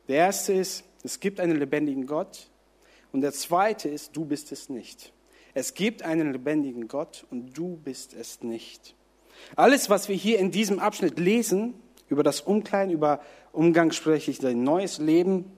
Der 0.07 0.17
erste 0.17 0.53
ist, 0.53 0.83
es 1.03 1.19
gibt 1.19 1.39
einen 1.39 1.57
lebendigen 1.57 2.05
Gott. 2.05 2.47
Und 3.11 3.21
der 3.21 3.33
zweite 3.33 3.89
ist, 3.89 4.15
du 4.15 4.25
bist 4.25 4.51
es 4.51 4.69
nicht. 4.69 5.11
Es 5.57 5.73
gibt 5.73 6.03
einen 6.03 6.33
lebendigen 6.33 6.87
Gott 6.87 7.25
und 7.31 7.57
du 7.57 7.77
bist 7.77 8.13
es 8.13 8.43
nicht. 8.43 8.93
Alles, 9.55 9.89
was 9.89 10.07
wir 10.07 10.15
hier 10.15 10.37
in 10.37 10.51
diesem 10.51 10.77
Abschnitt 10.77 11.17
lesen, 11.17 11.73
über 12.09 12.21
das 12.21 12.41
Umkleiden, 12.41 12.93
über 12.93 13.21
umgangssprachlich 13.53 14.37
dein 14.37 14.61
neues 14.61 14.99
Leben, 14.99 15.51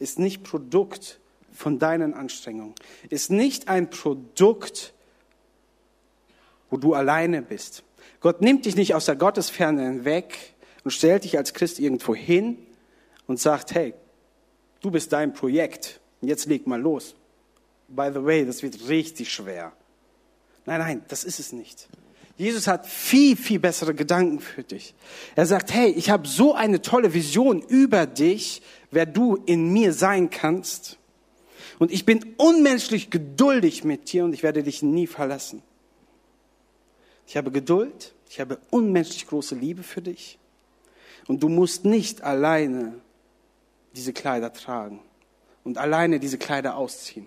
ist 0.00 0.18
nicht 0.18 0.42
Produkt 0.42 1.20
von 1.52 1.78
deinen 1.78 2.12
Anstrengungen, 2.12 2.74
ist 3.08 3.30
nicht 3.30 3.68
ein 3.68 3.88
Produkt, 3.88 4.94
wo 6.68 6.76
du 6.76 6.94
alleine 6.94 7.40
bist. 7.40 7.84
Gott 8.18 8.40
nimmt 8.40 8.66
dich 8.66 8.74
nicht 8.74 8.96
aus 8.96 9.04
der 9.04 9.14
Gottesferne 9.14 9.84
hinweg 9.84 10.56
und 10.82 10.90
stellt 10.90 11.22
dich 11.22 11.38
als 11.38 11.54
Christ 11.54 11.78
irgendwo 11.78 12.16
hin 12.16 12.58
und 13.28 13.38
sagt, 13.38 13.76
hey, 13.76 13.94
du 14.80 14.90
bist 14.90 15.12
dein 15.12 15.34
Projekt, 15.34 16.00
jetzt 16.20 16.46
leg 16.46 16.66
mal 16.66 16.80
los. 16.80 17.14
By 17.88 18.10
the 18.12 18.22
way, 18.22 18.44
das 18.44 18.62
wird 18.62 18.88
richtig 18.88 19.32
schwer. 19.32 19.72
Nein, 20.66 20.80
nein, 20.80 21.04
das 21.08 21.24
ist 21.24 21.40
es 21.40 21.52
nicht. 21.52 21.88
Jesus 22.36 22.68
hat 22.68 22.86
viel, 22.86 23.36
viel 23.36 23.58
bessere 23.58 23.94
Gedanken 23.94 24.38
für 24.38 24.62
dich. 24.62 24.94
Er 25.34 25.46
sagt, 25.46 25.72
hey, 25.72 25.90
ich 25.90 26.10
habe 26.10 26.28
so 26.28 26.54
eine 26.54 26.82
tolle 26.82 27.12
Vision 27.12 27.62
über 27.62 28.06
dich, 28.06 28.62
wer 28.92 29.06
du 29.06 29.36
in 29.46 29.72
mir 29.72 29.92
sein 29.92 30.30
kannst. 30.30 30.98
Und 31.78 31.90
ich 31.90 32.04
bin 32.04 32.34
unmenschlich 32.36 33.10
geduldig 33.10 33.82
mit 33.82 34.12
dir 34.12 34.24
und 34.24 34.34
ich 34.34 34.42
werde 34.44 34.62
dich 34.62 34.82
nie 34.82 35.06
verlassen. 35.06 35.62
Ich 37.26 37.36
habe 37.36 37.50
Geduld, 37.50 38.14
ich 38.30 38.38
habe 38.38 38.58
unmenschlich 38.70 39.26
große 39.26 39.54
Liebe 39.54 39.82
für 39.82 40.02
dich. 40.02 40.38
Und 41.26 41.42
du 41.42 41.48
musst 41.48 41.84
nicht 41.84 42.22
alleine 42.22 42.94
diese 43.96 44.12
Kleider 44.12 44.52
tragen 44.52 45.00
und 45.64 45.76
alleine 45.76 46.20
diese 46.20 46.38
Kleider 46.38 46.76
ausziehen. 46.76 47.26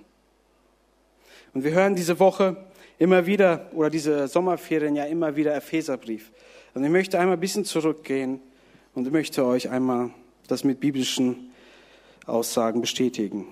Und 1.53 1.63
wir 1.63 1.71
hören 1.71 1.95
diese 1.95 2.19
Woche 2.19 2.57
immer 2.97 3.25
wieder, 3.25 3.69
oder 3.73 3.89
diese 3.89 4.27
Sommerferien 4.27 4.95
ja 4.95 5.05
immer 5.05 5.35
wieder 5.35 5.55
Epheserbrief. 5.55 6.31
Und 6.73 6.83
ich 6.83 6.89
möchte 6.89 7.19
einmal 7.19 7.37
ein 7.37 7.39
bisschen 7.39 7.65
zurückgehen 7.65 8.39
und 8.93 9.07
ich 9.07 9.11
möchte 9.11 9.45
euch 9.45 9.69
einmal 9.69 10.11
das 10.47 10.63
mit 10.63 10.79
biblischen 10.79 11.51
Aussagen 12.25 12.81
bestätigen. 12.81 13.47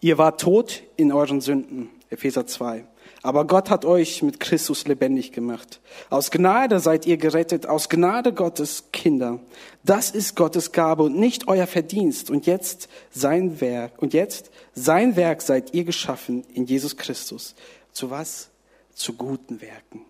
Ihr 0.00 0.18
wart 0.18 0.40
tot 0.40 0.84
in 0.96 1.10
euren 1.10 1.40
Sünden, 1.40 1.90
Epheser 2.10 2.46
2. 2.46 2.84
Aber 3.22 3.46
Gott 3.46 3.68
hat 3.68 3.84
euch 3.84 4.22
mit 4.22 4.38
Christus 4.38 4.86
lebendig 4.86 5.32
gemacht. 5.32 5.80
Aus 6.08 6.30
Gnade 6.30 6.78
seid 6.78 7.04
ihr 7.04 7.16
gerettet, 7.16 7.66
aus 7.66 7.88
Gnade 7.88 8.32
Gottes 8.32 8.84
Kinder. 8.92 9.40
Das 9.82 10.10
ist 10.10 10.36
Gottes 10.36 10.70
Gabe 10.70 11.02
und 11.02 11.18
nicht 11.18 11.48
euer 11.48 11.66
Verdienst. 11.66 12.30
Und 12.30 12.46
jetzt 12.46 12.88
sein 13.10 13.60
Werk. 13.60 14.00
Und 14.00 14.14
jetzt 14.14 14.50
sein 14.74 15.16
Werk 15.16 15.42
seid 15.42 15.74
ihr 15.74 15.84
geschaffen 15.84 16.44
in 16.54 16.66
Jesus 16.66 16.96
Christus. 16.96 17.54
Zu 17.92 18.10
was? 18.10 18.50
Zu 18.94 19.14
guten 19.14 19.60
Werken. 19.60 20.04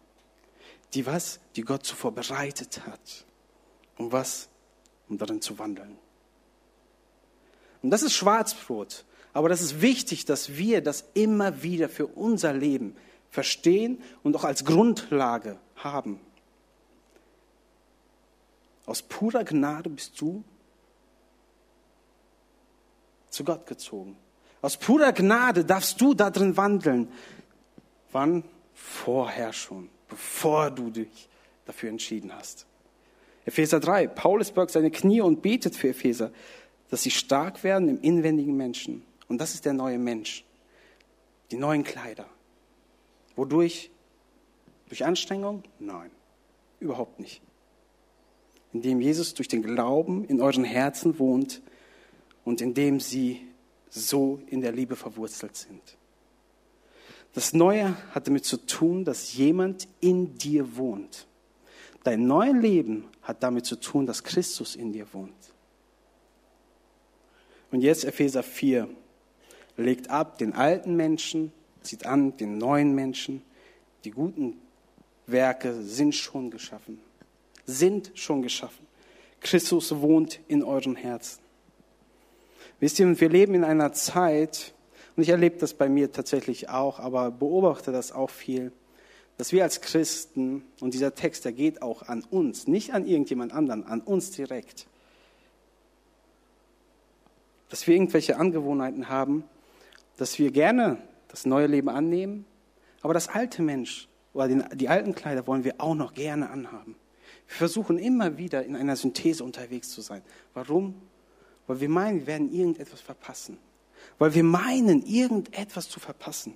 Die 0.95 1.07
was? 1.07 1.41
Die 1.57 1.63
Gott 1.63 1.87
zuvor 1.87 2.13
bereitet 2.13 2.87
hat. 2.87 3.25
Um 3.97 4.13
was? 4.13 4.49
Um 5.09 5.17
darin 5.17 5.41
zu 5.41 5.59
wandeln. 5.59 5.97
Und 7.83 7.91
das 7.91 8.03
ist 8.03 8.13
Schwarzbrot. 8.13 9.05
Aber 9.39 9.49
das 9.49 9.63
ist 9.63 9.81
wichtig, 9.81 10.25
dass 10.25 10.57
wir 10.57 10.83
das 10.83 11.05
immer 11.15 11.63
wieder 11.63 11.89
für 11.89 12.09
unser 12.09 12.53
Leben 12.53 12.97
verstehen 13.31 14.03
und 14.25 14.35
auch 14.35 14.43
als 14.43 14.65
Grundlage 14.65 15.61
haben. 15.77 16.19
Aus 18.85 19.01
purer 19.01 19.45
Gnade 19.45 19.91
bist 19.91 20.21
du 20.21 20.43
zu 23.31 23.45
Gott 23.45 23.65
gezogen. 23.67 24.17
Aus 24.61 24.77
purer 24.77 25.13
Gnade 25.13 25.65
darfst 25.65 26.01
du 26.01 26.15
darin 26.15 26.57
wandeln. 26.57 27.07
Wann? 28.11 28.43
Vorher 28.75 29.53
schon, 29.53 29.89
bevor 30.09 30.73
du 30.73 30.91
dich 30.91 31.29
dafür 31.65 31.91
entschieden 31.91 32.35
hast. 32.35 32.67
Epheser 33.45 33.79
3. 33.79 34.09
Paulus 34.09 34.51
beugt 34.51 34.73
seine 34.73 34.91
Knie 34.91 35.21
und 35.21 35.43
betet 35.43 35.77
für 35.77 35.91
Epheser, 35.91 36.33
dass 36.91 37.05
sie 37.05 37.13
stark 37.13 37.63
werden 37.63 37.89
im 37.89 38.01
inwendigen 38.01 38.57
Menschen. 38.57 39.05
Und 39.29 39.39
das 39.39 39.55
ist 39.55 39.65
der 39.65 39.75
neue 39.75 39.99
Mensch. 39.99 40.45
Die 41.51 41.57
neuen 41.57 41.85
Kleider. 41.85 42.27
Wodurch? 43.37 43.91
Durch 44.89 45.05
Anstrengung? 45.05 45.63
Nein, 45.79 46.11
überhaupt 46.81 47.21
nicht. 47.21 47.43
Indem 48.73 49.01
Jesus 49.01 49.35
durch 49.35 49.49
den 49.49 49.63
Glauben 49.63 50.25
in 50.25 50.41
euren 50.41 50.65
Herzen 50.65 51.19
wohnt 51.19 51.63
und 52.45 52.61
indem 52.61 53.01
sie 53.01 53.47
so 53.91 54.41
in 54.47 54.61
der 54.61 54.73
Liebe 54.73 54.97
verwurzelt 54.97 55.57
sind. 55.57 55.97
Das 57.35 57.53
Neue 57.53 57.97
hat 58.13 58.27
damit 58.27 58.45
zu 58.45 58.57
tun, 58.57 59.05
dass 59.05 59.35
jemand 59.35 59.89
in 60.01 60.37
dir 60.39 60.77
wohnt. 60.77 61.27
Dein 62.05 62.27
neues 62.27 62.55
Leben 62.55 63.05
hat 63.23 63.43
damit 63.43 63.67
zu 63.67 63.77
tun, 63.77 64.07
dass 64.07 64.25
Christus 64.25 64.77
in 64.77 64.93
dir 64.93 65.07
wohnt. 65.13 65.35
Und 67.71 67.83
jetzt 67.83 68.05
Epheser 68.05 68.43
4, 68.43 68.89
legt 69.85 70.11
ab 70.11 70.39
den 70.39 70.53
alten 70.55 70.97
Menschen, 70.97 71.53
zieht 71.83 72.05
an 72.05 72.37
den 72.37 72.59
neuen 72.59 72.95
Menschen. 72.95 73.43
Die 74.05 74.11
guten 74.11 74.61
Werke 75.27 75.83
sind 75.83 76.15
schon 76.15 76.51
geschaffen. 76.51 77.01
Sind 77.65 78.11
schon 78.15 78.43
geschaffen. 78.43 78.87
Christus 79.41 79.95
wohnt 80.01 80.41
in 80.49 80.63
euren 80.63 80.97
Herzen. 80.97 81.41
Wisst 82.81 82.99
ihr, 82.99 83.21
wir 83.21 83.29
leben 83.29 83.55
in 83.55 83.65
einer 83.65 83.93
Zeit, 83.93 84.75
und 85.17 85.23
ich 85.23 85.29
erlebe 85.29 85.59
das 85.59 85.75
bei 85.75 85.89
mir 85.89 86.13
tatsächlich 86.13 86.69
auch, 86.69 86.99
aber 86.99 87.31
beobachte 87.31 87.93
das 87.93 88.13
auch 88.13 88.31
viel, 88.31 88.73
dass 89.37 89.53
wir 89.53 89.63
als 89.63 89.81
Christen, 89.81 90.65
und 90.81 90.95
dieser 90.95 91.15
Text, 91.15 91.45
der 91.45 91.53
geht 91.53 91.83
auch 91.83 92.03
an 92.03 92.25
uns, 92.31 92.67
nicht 92.67 92.93
an 92.93 93.07
irgendjemand 93.07 93.53
anderen, 93.53 93.85
an 93.85 94.01
uns 94.01 94.33
direkt, 94.33 94.87
dass 97.69 97.87
wir 97.87 97.95
irgendwelche 97.95 98.37
Angewohnheiten 98.39 99.09
haben, 99.09 99.45
dass 100.19 100.39
wir 100.39 100.51
gerne 100.51 100.99
das 101.29 101.47
neue 101.47 101.67
Leben 101.67 101.89
annehmen, 101.89 102.45
aber 103.01 103.15
das 103.15 103.29
alte 103.29 103.63
Mensch 103.63 104.09
oder 104.35 104.49
die 104.49 104.89
alten 104.89 105.15
Kleider 105.15 105.47
wollen 105.47 105.65
wir 105.65 105.77
auch 105.79 105.95
noch 105.95 106.13
gerne 106.13 106.51
anhaben. 106.51 106.97
Wir 107.47 107.57
versuchen 107.57 107.99
immer 107.99 108.37
wieder 108.37 108.65
in 108.65 108.77
einer 108.77 108.97
Synthese 108.97 109.43
unterwegs 109.43 109.89
zu 109.91 110.03
sein. 110.03 110.23
Warum? 110.53 110.95
Weil 111.67 111.81
wir 111.81 111.89
meinen, 111.89 112.21
wir 112.21 112.27
werden 112.27 112.53
irgendetwas 112.53 113.01
verpassen. 113.01 113.59
Weil 114.19 114.35
wir 114.35 114.45
meinen, 114.45 115.03
irgendetwas 115.07 115.89
zu 115.89 115.99
verpassen. 115.99 116.55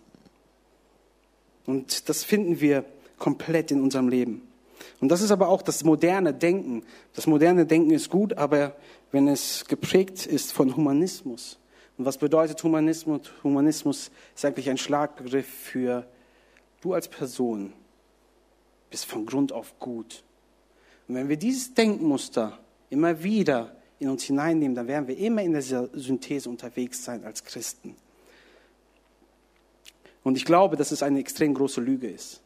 Und 1.64 2.08
das 2.08 2.24
finden 2.24 2.60
wir 2.60 2.84
komplett 3.18 3.70
in 3.70 3.80
unserem 3.80 4.08
Leben. 4.08 4.42
Und 5.00 5.08
das 5.08 5.22
ist 5.22 5.30
aber 5.30 5.48
auch 5.48 5.62
das 5.62 5.84
moderne 5.84 6.34
Denken. 6.34 6.84
Das 7.14 7.26
moderne 7.26 7.66
Denken 7.66 7.92
ist 7.92 8.10
gut, 8.10 8.34
aber 8.34 8.76
wenn 9.12 9.28
es 9.28 9.64
geprägt 9.66 10.26
ist 10.26 10.52
von 10.52 10.76
Humanismus, 10.76 11.58
und 12.02 12.06
was 12.06 12.18
bedeutet 12.18 12.60
Humanismus? 12.64 13.30
Humanismus 13.44 14.10
ist 14.34 14.44
eigentlich 14.44 14.68
ein 14.68 14.76
Schlagbegriff 14.76 15.46
für 15.46 16.04
du 16.80 16.94
als 16.94 17.06
Person 17.06 17.72
bist 18.90 19.04
von 19.04 19.24
Grund 19.24 19.52
auf 19.52 19.78
gut. 19.78 20.24
Und 21.06 21.14
wenn 21.14 21.28
wir 21.28 21.36
dieses 21.36 21.74
Denkmuster 21.74 22.58
immer 22.90 23.22
wieder 23.22 23.76
in 24.00 24.08
uns 24.08 24.24
hineinnehmen, 24.24 24.74
dann 24.74 24.88
werden 24.88 25.06
wir 25.06 25.16
immer 25.16 25.42
in 25.42 25.52
dieser 25.52 25.90
Synthese 25.96 26.50
unterwegs 26.50 27.04
sein 27.04 27.22
als 27.24 27.44
Christen. 27.44 27.94
Und 30.24 30.36
ich 30.36 30.44
glaube, 30.44 30.76
dass 30.76 30.90
es 30.90 31.04
eine 31.04 31.20
extrem 31.20 31.54
große 31.54 31.80
Lüge 31.80 32.10
ist, 32.10 32.40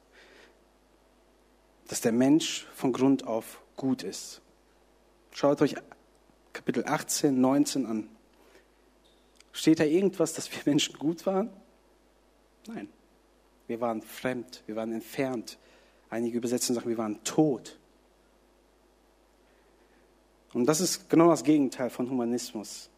dass 1.89 2.03
der 2.03 2.13
Mensch 2.13 2.67
von 2.75 2.93
Grund 2.93 3.27
auf 3.27 3.63
gut 3.75 4.03
ist. 4.03 4.43
Schaut 5.33 5.63
euch 5.63 5.77
Kapitel 6.53 6.85
18, 6.87 7.41
19 7.41 7.87
an. 7.87 8.11
Steht 9.57 9.81
da 9.81 9.85
irgendwas, 9.85 10.35
dass 10.35 10.53
wir 10.53 10.59
Menschen 10.67 10.99
gut 10.99 11.25
waren? 11.25 11.49
Nein. 12.67 12.89
Wir 13.67 13.81
waren 13.81 14.03
fremd, 14.03 14.63
wir 14.67 14.77
waren 14.77 14.93
entfernt. 14.93 15.57
Einige 16.11 16.37
Übersetzungen 16.37 16.75
sagen, 16.75 16.91
wir 16.91 16.99
waren 16.99 17.25
tot. 17.25 17.79
Und 20.53 20.67
das 20.67 20.81
ist 20.81 21.09
genau 21.09 21.31
das 21.31 21.43
Gegenteil 21.43 21.89
von 21.89 22.11
Humanismus, 22.11 22.91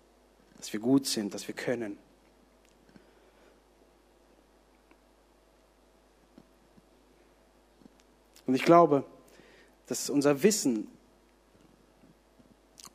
dass 0.56 0.72
wir 0.72 0.80
gut 0.80 1.06
sind, 1.06 1.32
dass 1.32 1.46
wir 1.46 1.54
können. 1.54 1.96
Und 8.46 8.54
ich 8.56 8.64
glaube, 8.64 9.04
dass 9.86 10.10
unser 10.10 10.42
Wissen 10.42 10.88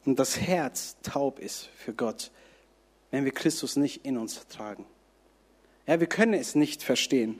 und 0.03 0.20
das 0.20 0.38
Herz 0.38 0.98
taub 1.01 1.39
ist 1.39 1.70
für 1.77 1.93
Gott, 1.93 2.29
wenn 3.13 3.25
wir 3.25 3.32
Christus 3.32 3.75
nicht 3.75 4.08
in 4.08 4.17
uns 4.17 4.48
tragen. 4.48 4.88
Ja, 5.86 6.00
wir 6.00 6.08
können 6.08 6.34
es 6.34 6.55
nicht 6.55 6.82
verstehen. 6.82 7.39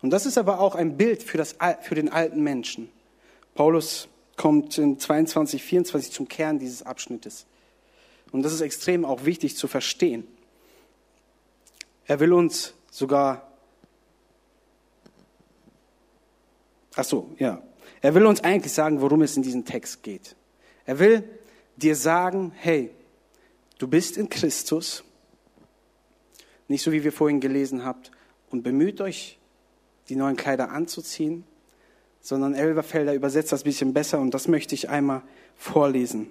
Und 0.00 0.08
das 0.08 0.24
ist 0.24 0.38
aber 0.38 0.58
auch 0.58 0.74
ein 0.74 0.96
Bild 0.96 1.22
für, 1.22 1.36
das, 1.36 1.56
für 1.82 1.94
den 1.94 2.08
alten 2.08 2.42
Menschen. 2.42 2.88
Paulus 3.54 4.08
kommt 4.38 4.78
in 4.78 4.98
22, 4.98 5.62
24 5.62 6.12
zum 6.12 6.28
Kern 6.28 6.58
dieses 6.58 6.82
Abschnittes. 6.82 7.44
Und 8.30 8.42
das 8.42 8.54
ist 8.54 8.62
extrem 8.62 9.04
auch 9.04 9.26
wichtig 9.26 9.54
zu 9.54 9.68
verstehen. 9.68 10.26
Er 12.06 12.18
will 12.18 12.32
uns 12.32 12.72
sogar 12.90 13.52
Ach 16.94 17.04
so, 17.04 17.34
ja. 17.38 17.62
Er 18.00 18.14
will 18.14 18.24
uns 18.24 18.42
eigentlich 18.42 18.72
sagen, 18.72 19.02
worum 19.02 19.20
es 19.20 19.36
in 19.36 19.42
diesem 19.42 19.66
Text 19.66 20.02
geht. 20.02 20.36
Er 20.86 20.98
will 20.98 21.22
dir 21.76 21.96
sagen, 21.96 22.52
hey, 22.56 22.94
du 23.82 23.88
bist 23.88 24.16
in 24.16 24.28
Christus, 24.28 25.02
nicht 26.68 26.82
so 26.82 26.92
wie 26.92 27.02
wir 27.02 27.12
vorhin 27.12 27.40
gelesen 27.40 27.84
habt, 27.84 28.12
und 28.50 28.62
bemüht 28.62 29.00
euch, 29.00 29.38
die 30.08 30.14
neuen 30.14 30.36
Kleider 30.36 30.70
anzuziehen, 30.70 31.44
sondern 32.20 32.54
Elberfelder 32.54 33.12
übersetzt 33.12 33.50
das 33.50 33.62
ein 33.62 33.64
bisschen 33.64 33.92
besser 33.92 34.20
und 34.20 34.34
das 34.34 34.46
möchte 34.46 34.74
ich 34.74 34.88
einmal 34.88 35.22
vorlesen. 35.56 36.28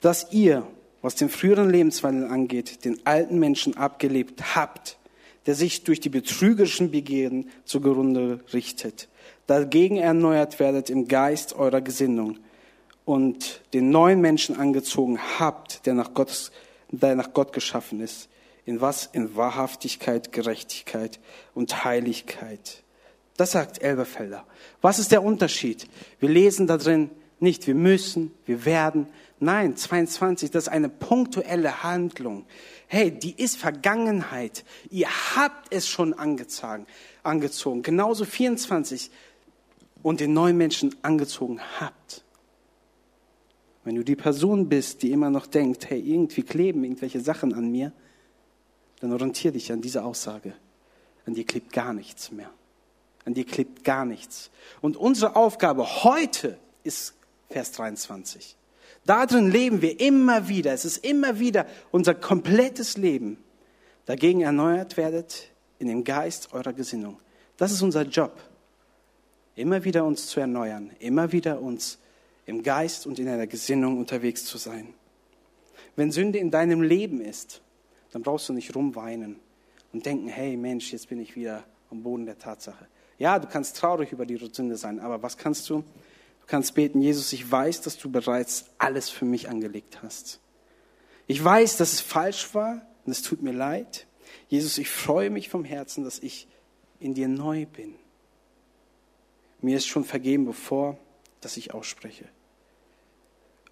Dass 0.00 0.32
ihr, 0.32 0.66
was 1.02 1.14
den 1.14 1.28
früheren 1.28 1.70
Lebenswandel 1.70 2.28
angeht, 2.28 2.84
den 2.84 2.98
alten 3.06 3.38
Menschen 3.38 3.76
abgelebt 3.76 4.56
habt, 4.56 4.98
der 5.46 5.54
sich 5.54 5.84
durch 5.84 6.00
die 6.00 6.08
betrügerischen 6.08 6.90
Begehren 6.90 7.48
zugrunde 7.64 8.40
richtet 8.52 9.08
dagegen 9.50 9.96
erneuert 9.96 10.60
werdet 10.60 10.90
im 10.90 11.08
Geist 11.08 11.56
eurer 11.56 11.80
Gesinnung 11.80 12.38
und 13.10 13.60
den 13.72 13.90
neuen 13.90 14.20
Menschen 14.20 14.56
angezogen 14.56 15.18
habt, 15.40 15.84
der 15.84 15.94
nach, 15.94 16.14
Gottes, 16.14 16.52
der 16.92 17.16
nach 17.16 17.32
Gott 17.32 17.52
geschaffen 17.52 18.00
ist. 18.00 18.28
In 18.66 18.80
was? 18.80 19.06
In 19.12 19.34
Wahrhaftigkeit, 19.34 20.30
Gerechtigkeit 20.30 21.18
und 21.52 21.84
Heiligkeit. 21.84 22.84
Das 23.36 23.50
sagt 23.50 23.82
Elberfelder. 23.82 24.46
Was 24.80 25.00
ist 25.00 25.10
der 25.10 25.24
Unterschied? 25.24 25.88
Wir 26.20 26.28
lesen 26.28 26.68
da 26.68 26.76
drin 26.76 27.10
nicht, 27.40 27.66
wir 27.66 27.74
müssen, 27.74 28.30
wir 28.46 28.64
werden. 28.64 29.08
Nein, 29.40 29.76
22, 29.76 30.52
das 30.52 30.64
ist 30.64 30.68
eine 30.68 30.88
punktuelle 30.88 31.82
Handlung. 31.82 32.46
Hey, 32.86 33.10
die 33.10 33.34
ist 33.34 33.56
Vergangenheit. 33.56 34.64
Ihr 34.88 35.08
habt 35.34 35.74
es 35.74 35.88
schon 35.88 36.14
angezogen. 36.14 36.86
angezogen. 37.24 37.82
Genauso 37.82 38.24
24 38.24 39.10
und 40.00 40.20
den 40.20 40.32
neuen 40.32 40.56
Menschen 40.56 40.94
angezogen 41.02 41.60
habt. 41.80 42.22
Wenn 43.90 43.96
du 43.96 44.04
die 44.04 44.14
Person 44.14 44.68
bist, 44.68 45.02
die 45.02 45.10
immer 45.10 45.30
noch 45.30 45.48
denkt, 45.48 45.90
hey, 45.90 45.98
irgendwie 45.98 46.44
kleben 46.44 46.84
irgendwelche 46.84 47.18
Sachen 47.18 47.52
an 47.52 47.72
mir, 47.72 47.90
dann 49.00 49.12
orientiere 49.12 49.54
dich 49.54 49.72
an 49.72 49.80
diese 49.80 50.04
Aussage. 50.04 50.54
An 51.26 51.34
dir 51.34 51.44
klebt 51.44 51.72
gar 51.72 51.92
nichts 51.92 52.30
mehr. 52.30 52.52
An 53.24 53.34
dir 53.34 53.44
klebt 53.44 53.82
gar 53.82 54.04
nichts. 54.04 54.52
Und 54.80 54.96
unsere 54.96 55.34
Aufgabe 55.34 56.04
heute 56.04 56.56
ist 56.84 57.14
Vers 57.48 57.72
23. 57.72 58.54
Darin 59.06 59.50
leben 59.50 59.82
wir 59.82 59.98
immer 59.98 60.46
wieder. 60.46 60.72
Es 60.72 60.84
ist 60.84 61.04
immer 61.04 61.40
wieder 61.40 61.66
unser 61.90 62.14
komplettes 62.14 62.96
Leben. 62.96 63.38
Dagegen 64.06 64.42
erneuert 64.42 64.98
werdet 64.98 65.50
in 65.80 65.88
dem 65.88 66.04
Geist 66.04 66.52
eurer 66.52 66.74
Gesinnung. 66.74 67.18
Das 67.56 67.72
ist 67.72 67.82
unser 67.82 68.02
Job 68.02 68.40
immer 69.56 69.82
wieder 69.82 70.04
uns 70.04 70.28
zu 70.28 70.38
erneuern, 70.38 70.92
immer 71.00 71.32
wieder 71.32 71.60
uns 71.60 71.98
im 72.50 72.62
Geist 72.62 73.06
und 73.06 73.18
in 73.18 73.28
einer 73.28 73.46
Gesinnung 73.46 73.96
unterwegs 73.96 74.44
zu 74.44 74.58
sein. 74.58 74.92
Wenn 75.96 76.10
Sünde 76.10 76.38
in 76.38 76.50
deinem 76.50 76.82
Leben 76.82 77.20
ist, 77.20 77.62
dann 78.10 78.22
brauchst 78.22 78.48
du 78.48 78.52
nicht 78.52 78.74
rumweinen 78.74 79.38
und 79.92 80.04
denken, 80.04 80.28
hey 80.28 80.56
Mensch, 80.56 80.92
jetzt 80.92 81.08
bin 81.08 81.20
ich 81.20 81.36
wieder 81.36 81.64
am 81.90 82.02
Boden 82.02 82.26
der 82.26 82.38
Tatsache. 82.38 82.86
Ja, 83.18 83.38
du 83.38 83.46
kannst 83.46 83.76
traurig 83.76 84.12
über 84.12 84.26
die 84.26 84.36
Sünde 84.36 84.76
sein, 84.76 84.98
aber 84.98 85.22
was 85.22 85.36
kannst 85.36 85.70
du? 85.70 85.78
Du 85.78 86.46
kannst 86.46 86.74
beten, 86.74 87.00
Jesus, 87.00 87.32
ich 87.32 87.50
weiß, 87.50 87.82
dass 87.82 87.96
du 87.96 88.10
bereits 88.10 88.66
alles 88.78 89.10
für 89.10 89.24
mich 89.24 89.48
angelegt 89.48 90.02
hast. 90.02 90.40
Ich 91.26 91.42
weiß, 91.42 91.76
dass 91.76 91.92
es 91.92 92.00
falsch 92.00 92.54
war 92.54 92.82
und 93.04 93.12
es 93.12 93.22
tut 93.22 93.42
mir 93.42 93.52
leid. 93.52 94.06
Jesus, 94.48 94.78
ich 94.78 94.88
freue 94.90 95.30
mich 95.30 95.48
vom 95.48 95.64
Herzen, 95.64 96.02
dass 96.02 96.18
ich 96.18 96.48
in 96.98 97.14
dir 97.14 97.28
neu 97.28 97.66
bin. 97.66 97.94
Mir 99.60 99.76
ist 99.76 99.86
schon 99.86 100.04
vergeben, 100.04 100.46
bevor 100.46 100.98
dass 101.40 101.56
ich 101.56 101.72
ausspreche. 101.72 102.26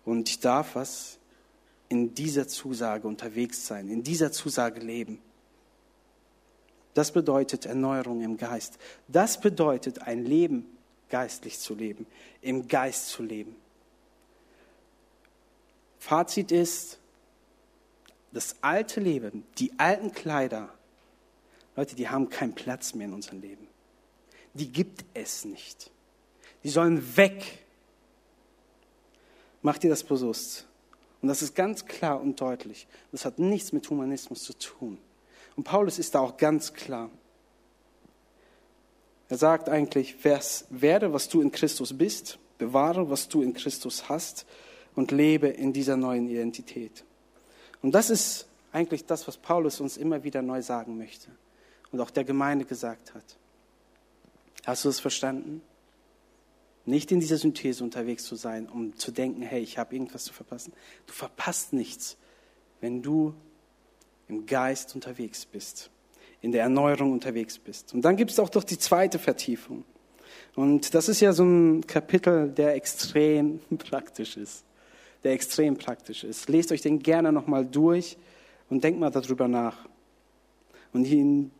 Und 0.09 0.29
ich 0.29 0.41
darf 0.41 0.75
was 0.75 1.19
in 1.89 2.15
dieser 2.15 2.49
Zusage 2.49 3.07
unterwegs 3.07 3.67
sein, 3.67 3.89
in 3.89 4.03
dieser 4.03 4.33
Zusage 4.33 4.81
leben. 4.81 5.21
Das 6.95 7.13
bedeutet 7.13 7.67
Erneuerung 7.67 8.23
im 8.23 8.37
Geist. 8.37 8.79
Das 9.07 9.41
bedeutet 9.41 10.03
ein 10.03 10.25
Leben 10.25 10.67
geistlich 11.09 11.59
zu 11.59 11.75
leben, 11.75 12.07
im 12.43 12.69
Geist 12.69 13.09
zu 13.09 13.23
leben. 13.23 13.57
Fazit 15.99 16.53
ist, 16.53 16.99
das 18.33 18.57
alte 18.61 19.01
Leben, 19.01 19.45
die 19.59 19.79
alten 19.79 20.13
Kleider, 20.13 20.69
Leute, 21.77 21.97
die 21.97 22.09
haben 22.09 22.29
keinen 22.29 22.55
Platz 22.55 22.95
mehr 22.95 23.07
in 23.07 23.15
unserem 23.15 23.41
Leben 23.41 23.69
die 24.59 24.71
gibt 24.71 25.05
es 25.15 25.45
nicht. 25.45 25.91
Die 26.65 26.69
sollen 26.69 27.17
weg. 27.17 27.65
Mach 29.69 29.77
dir 29.77 29.91
das 29.91 30.03
bewusst. 30.03 30.67
Und 31.21 31.29
das 31.29 31.43
ist 31.43 31.55
ganz 31.55 31.85
klar 31.85 32.23
und 32.23 32.41
deutlich. 32.41 32.87
Das 33.13 33.27
hat 33.27 33.39
nichts 33.39 33.71
mit 33.71 33.91
Humanismus 33.91 34.43
zu 34.43 34.55
tun. 34.55 34.97
Und 35.57 35.65
Paulus 35.65 35.99
ist 35.99 36.15
da 36.15 36.21
auch 36.21 36.39
ganz 36.39 36.73
klar. 36.73 37.11
Er 39.29 39.37
sagt 39.37 39.69
eigentlich, 39.69 40.25
werde, 40.25 41.13
was 41.13 41.29
du 41.29 41.43
in 41.43 41.53
Christus 41.53 41.99
bist, 41.99 42.39
bewahre, 42.57 43.11
was 43.11 43.29
du 43.29 43.43
in 43.43 43.53
Christus 43.53 44.09
hast 44.09 44.47
und 44.95 45.11
lebe 45.11 45.49
in 45.49 45.75
dieser 45.75 45.99
neuen 45.99 46.31
Identität. 46.31 47.05
Und 47.83 47.93
das 47.93 48.09
ist 48.09 48.47
eigentlich 48.73 49.05
das, 49.05 49.29
was 49.29 49.37
Paulus 49.37 49.83
uns 49.83 49.99
immer 49.99 50.25
wieder 50.25 50.41
neu 50.41 50.63
sagen 50.63 50.97
möchte 50.97 51.29
und 51.93 52.01
auch 52.01 52.11
der 52.11 52.25
Gemeinde 52.25 52.65
gesagt 52.65 53.13
hat. 53.13 53.37
Hast 54.65 54.87
du 54.87 54.89
es 54.89 54.99
verstanden? 54.99 55.61
Nicht 56.89 57.13
in 57.13 57.21
dieser 57.21 57.37
Synthese 57.37 57.85
unterwegs 57.85 58.25
zu 58.25 58.35
sein, 58.35 58.67
um 58.67 58.97
zu 58.97 59.13
denken, 59.13 59.43
hey, 59.43 59.61
ich 59.61 59.77
habe 59.77 59.95
irgendwas 59.95 60.25
zu 60.25 60.33
verpassen. 60.33 60.73
Du 61.07 61.13
verpasst 61.13 61.75
nichts, 61.75 62.17
wenn 62.81 63.03
du 63.03 63.35
im 64.27 64.47
Geist 64.47 64.95
unterwegs 64.95 65.45
bist, 65.45 65.91
in 66.41 66.51
der 66.51 66.63
Erneuerung 66.63 67.13
unterwegs 67.13 67.59
bist. 67.59 67.93
Und 67.93 68.01
dann 68.03 68.17
gibt 68.17 68.31
es 68.31 68.39
auch 68.39 68.49
doch 68.49 68.65
die 68.65 68.79
zweite 68.79 69.19
Vertiefung. 69.19 69.85
Und 70.57 70.95
das 70.95 71.11
ist 71.11 71.21
ja 71.21 71.35
so 71.35 71.45
ein 71.45 71.87
Kapitel, 71.87 72.49
der 72.49 72.75
extrem 72.75 73.61
praktisch 73.79 74.39
ist. 74.39 74.65
Der 75.25 75.33
extrem 75.33 75.77
praktisch 75.77 76.25
ist. 76.25 76.49
Lest 76.49 76.73
euch 76.73 76.81
den 76.81 77.01
gerne 77.01 77.33
nochmal 77.33 77.67
durch 77.67 78.17
und 78.71 78.83
denkt 78.83 78.99
mal 78.99 79.11
darüber 79.11 79.47
nach. 79.47 79.87
Und 80.95 81.05
ihn, 81.05 81.51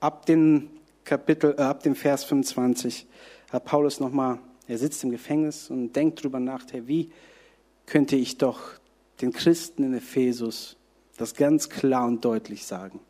ab 0.00 0.26
den 0.26 0.68
Kapitel, 1.02 1.54
äh, 1.56 1.62
ab 1.62 1.82
dem 1.82 1.94
Vers 1.94 2.24
25 2.24 3.06
hat 3.50 3.64
Paulus 3.64 4.00
nochmal, 4.00 4.38
er 4.68 4.78
sitzt 4.78 5.04
im 5.04 5.10
Gefängnis 5.10 5.70
und 5.70 5.94
denkt 5.94 6.22
drüber 6.22 6.40
nach, 6.40 6.64
hey, 6.70 6.86
wie 6.86 7.10
könnte 7.86 8.16
ich 8.16 8.38
doch 8.38 8.60
den 9.20 9.32
Christen 9.32 9.84
in 9.84 9.94
Ephesus 9.94 10.76
das 11.16 11.34
ganz 11.34 11.68
klar 11.68 12.06
und 12.06 12.24
deutlich 12.24 12.66
sagen. 12.66 13.00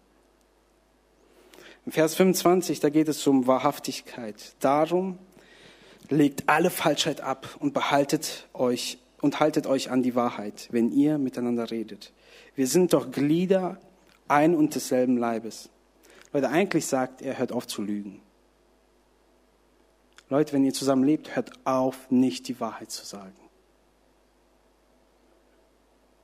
Im 1.85 1.93
Vers 1.93 2.15
25, 2.15 2.81
da 2.81 2.89
geht 2.89 3.09
es 3.09 3.27
um 3.27 3.47
Wahrhaftigkeit. 3.47 4.55
Darum 4.61 5.19
legt 6.09 6.49
alle 6.49 6.71
Falschheit 6.71 7.21
ab 7.21 7.57
und 7.61 7.75
behaltet 7.75 8.49
euch 8.55 8.99
und 9.21 9.41
haltet 9.41 9.67
euch 9.67 9.91
an 9.91 10.03
die 10.03 10.15
Wahrheit, 10.15 10.69
wenn 10.71 10.93
ihr 10.93 11.19
miteinander 11.19 11.71
redet. 11.71 12.13
Wir 12.55 12.67
sind 12.67 12.93
doch 12.93 13.11
Glieder 13.11 13.81
ein 14.29 14.55
und 14.55 14.75
desselben 14.75 15.17
Leibes. 15.17 15.69
Leute, 16.33 16.49
eigentlich 16.49 16.87
sagt 16.87 17.23
er, 17.23 17.39
hört 17.39 17.53
auf 17.53 17.67
zu 17.67 17.83
lügen. 17.83 18.21
Leute, 20.29 20.53
wenn 20.53 20.65
ihr 20.65 20.75
zusammen 20.75 21.05
lebt, 21.05 21.37
hört 21.37 21.53
auf, 21.65 22.11
nicht 22.11 22.49
die 22.49 22.59
Wahrheit 22.61 22.91
zu 22.91 23.05
sagen. 23.05 23.37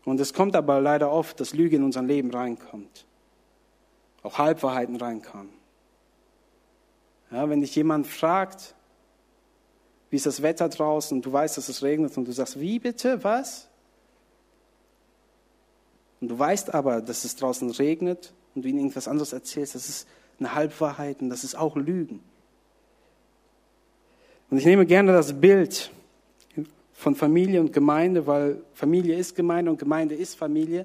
Und 0.04 0.20
es 0.20 0.32
kommt 0.32 0.56
aber 0.56 0.80
leider 0.80 1.10
oft, 1.12 1.38
dass 1.38 1.54
Lüge 1.54 1.76
in 1.76 1.84
unser 1.84 2.02
Leben 2.02 2.30
reinkommt. 2.30 3.06
Auch 4.22 4.38
Halbwahrheiten 4.38 4.96
reinkommen. 4.96 5.52
Ja, 7.30 7.48
wenn 7.48 7.60
dich 7.60 7.74
jemand 7.76 8.06
fragt, 8.06 8.74
wie 10.10 10.16
ist 10.16 10.26
das 10.26 10.42
Wetter 10.42 10.68
draußen 10.68 11.16
und 11.16 11.24
du 11.24 11.32
weißt, 11.32 11.56
dass 11.56 11.68
es 11.68 11.82
regnet 11.82 12.16
und 12.18 12.26
du 12.26 12.32
sagst, 12.32 12.60
wie 12.60 12.78
bitte, 12.78 13.24
was? 13.24 13.68
Und 16.20 16.28
du 16.28 16.38
weißt 16.38 16.74
aber, 16.74 17.00
dass 17.00 17.24
es 17.24 17.36
draußen 17.36 17.70
regnet 17.70 18.34
und 18.54 18.62
du 18.62 18.68
ihnen 18.68 18.78
irgendwas 18.78 19.08
anderes 19.08 19.32
erzählst, 19.32 19.74
das 19.74 19.88
ist 19.88 20.08
eine 20.38 20.54
Halbwahrheit 20.54 21.22
und 21.22 21.30
das 21.30 21.44
ist 21.44 21.54
auch 21.54 21.76
Lügen. 21.76 22.20
Und 24.52 24.58
ich 24.58 24.66
nehme 24.66 24.84
gerne 24.84 25.12
das 25.14 25.40
Bild 25.40 25.90
von 26.92 27.14
Familie 27.14 27.58
und 27.58 27.72
Gemeinde, 27.72 28.26
weil 28.26 28.62
Familie 28.74 29.16
ist 29.16 29.34
Gemeinde 29.34 29.70
und 29.70 29.78
Gemeinde 29.78 30.14
ist 30.14 30.34
Familie. 30.34 30.84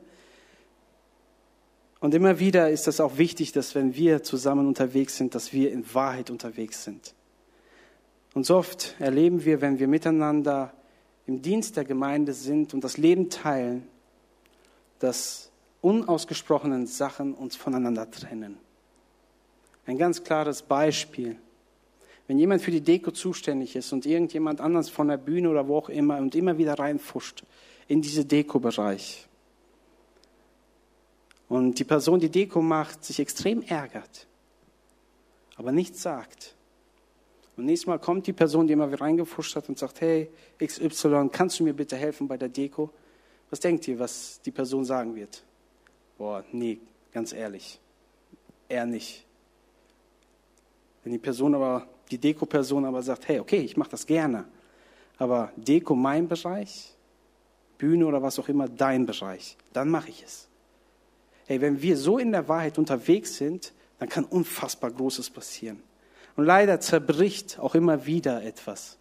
Und 1.99 2.13
immer 2.13 2.39
wieder 2.39 2.69
ist 2.69 2.87
das 2.87 3.01
auch 3.01 3.17
wichtig, 3.17 3.51
dass 3.51 3.75
wenn 3.75 3.93
wir 3.93 4.23
zusammen 4.23 4.67
unterwegs 4.67 5.17
sind, 5.17 5.35
dass 5.35 5.51
wir 5.51 5.69
in 5.73 5.83
Wahrheit 5.93 6.29
unterwegs 6.29 6.85
sind. 6.85 7.13
Und 8.33 8.45
so 8.45 8.55
oft 8.55 8.95
erleben 8.99 9.43
wir, 9.43 9.59
wenn 9.59 9.79
wir 9.79 9.89
miteinander 9.89 10.71
im 11.25 11.41
Dienst 11.41 11.75
der 11.75 11.83
Gemeinde 11.83 12.31
sind 12.31 12.73
und 12.73 12.85
das 12.85 12.95
Leben 12.95 13.29
teilen, 13.29 13.85
dass 14.99 15.51
unausgesprochenen 15.81 16.87
Sachen 16.87 17.33
uns 17.33 17.57
voneinander 17.57 18.09
trennen. 18.09 18.59
Ein 19.85 19.97
ganz 19.97 20.23
klares 20.23 20.61
Beispiel. 20.61 21.35
Wenn 22.27 22.37
jemand 22.37 22.61
für 22.61 22.71
die 22.71 22.81
Deko 22.81 23.11
zuständig 23.11 23.75
ist 23.75 23.93
und 23.93 24.05
irgendjemand 24.05 24.59
anders 24.59 24.89
von 24.89 25.07
der 25.07 25.17
Bühne 25.17 25.49
oder 25.49 25.67
wo 25.67 25.77
auch 25.77 25.89
immer 25.89 26.17
und 26.17 26.35
immer 26.35 26.57
wieder 26.57 26.77
reinfuscht 26.77 27.43
in 27.87 28.01
diese 28.01 28.25
Deko-Bereich 28.25 29.27
und 31.47 31.79
die 31.79 31.85
Person, 31.85 32.19
die 32.19 32.29
Deko 32.29 32.61
macht, 32.61 33.05
sich 33.05 33.19
extrem 33.19 33.61
ärgert, 33.61 34.27
aber 35.55 35.71
nichts 35.71 36.01
sagt, 36.01 36.55
und 37.55 37.65
nächstes 37.65 37.87
Mal 37.87 37.97
kommt 37.97 38.27
die 38.27 38.33
Person, 38.33 38.67
die 38.67 38.73
immer 38.73 38.87
wieder 38.87 39.01
reingefuscht 39.01 39.55
hat 39.55 39.67
und 39.67 39.79
sagt, 39.79 40.01
hey, 40.01 40.29
XY, 40.63 41.29
kannst 41.31 41.59
du 41.59 41.63
mir 41.63 41.73
bitte 41.73 41.95
helfen 41.95 42.27
bei 42.27 42.37
der 42.37 42.49
Deko? 42.49 42.91
Was 43.49 43.59
denkt 43.59 43.87
ihr, 43.87 43.97
was 43.97 44.39
die 44.41 44.51
Person 44.51 44.85
sagen 44.85 45.15
wird? 45.15 45.43
Boah, 46.19 46.43
nee, 46.51 46.79
ganz 47.11 47.33
ehrlich, 47.33 47.79
er 48.69 48.85
nicht. 48.85 49.25
Wenn 51.03 51.13
die 51.13 51.19
Person 51.19 51.55
aber, 51.55 51.87
die 52.11 52.17
Deko-Person 52.17 52.85
aber 52.85 53.01
sagt, 53.01 53.27
hey, 53.27 53.39
okay, 53.39 53.59
ich 53.59 53.77
mache 53.77 53.91
das 53.91 54.05
gerne, 54.05 54.45
aber 55.17 55.51
Deko 55.55 55.95
mein 55.95 56.27
Bereich, 56.27 56.93
Bühne 57.77 58.05
oder 58.05 58.21
was 58.21 58.39
auch 58.39 58.49
immer 58.49 58.67
dein 58.67 59.05
Bereich, 59.05 59.57
dann 59.73 59.89
mache 59.89 60.09
ich 60.09 60.23
es. 60.23 60.47
Hey, 61.45 61.61
wenn 61.61 61.81
wir 61.81 61.97
so 61.97 62.17
in 62.17 62.31
der 62.31 62.47
Wahrheit 62.47 62.77
unterwegs 62.77 63.37
sind, 63.37 63.73
dann 63.99 64.09
kann 64.09 64.25
unfassbar 64.25 64.91
Großes 64.91 65.29
passieren. 65.29 65.81
Und 66.35 66.45
leider 66.45 66.79
zerbricht 66.79 67.57
auch 67.59 67.73
immer 67.73 68.05
wieder 68.05 68.43
etwas. 68.43 68.97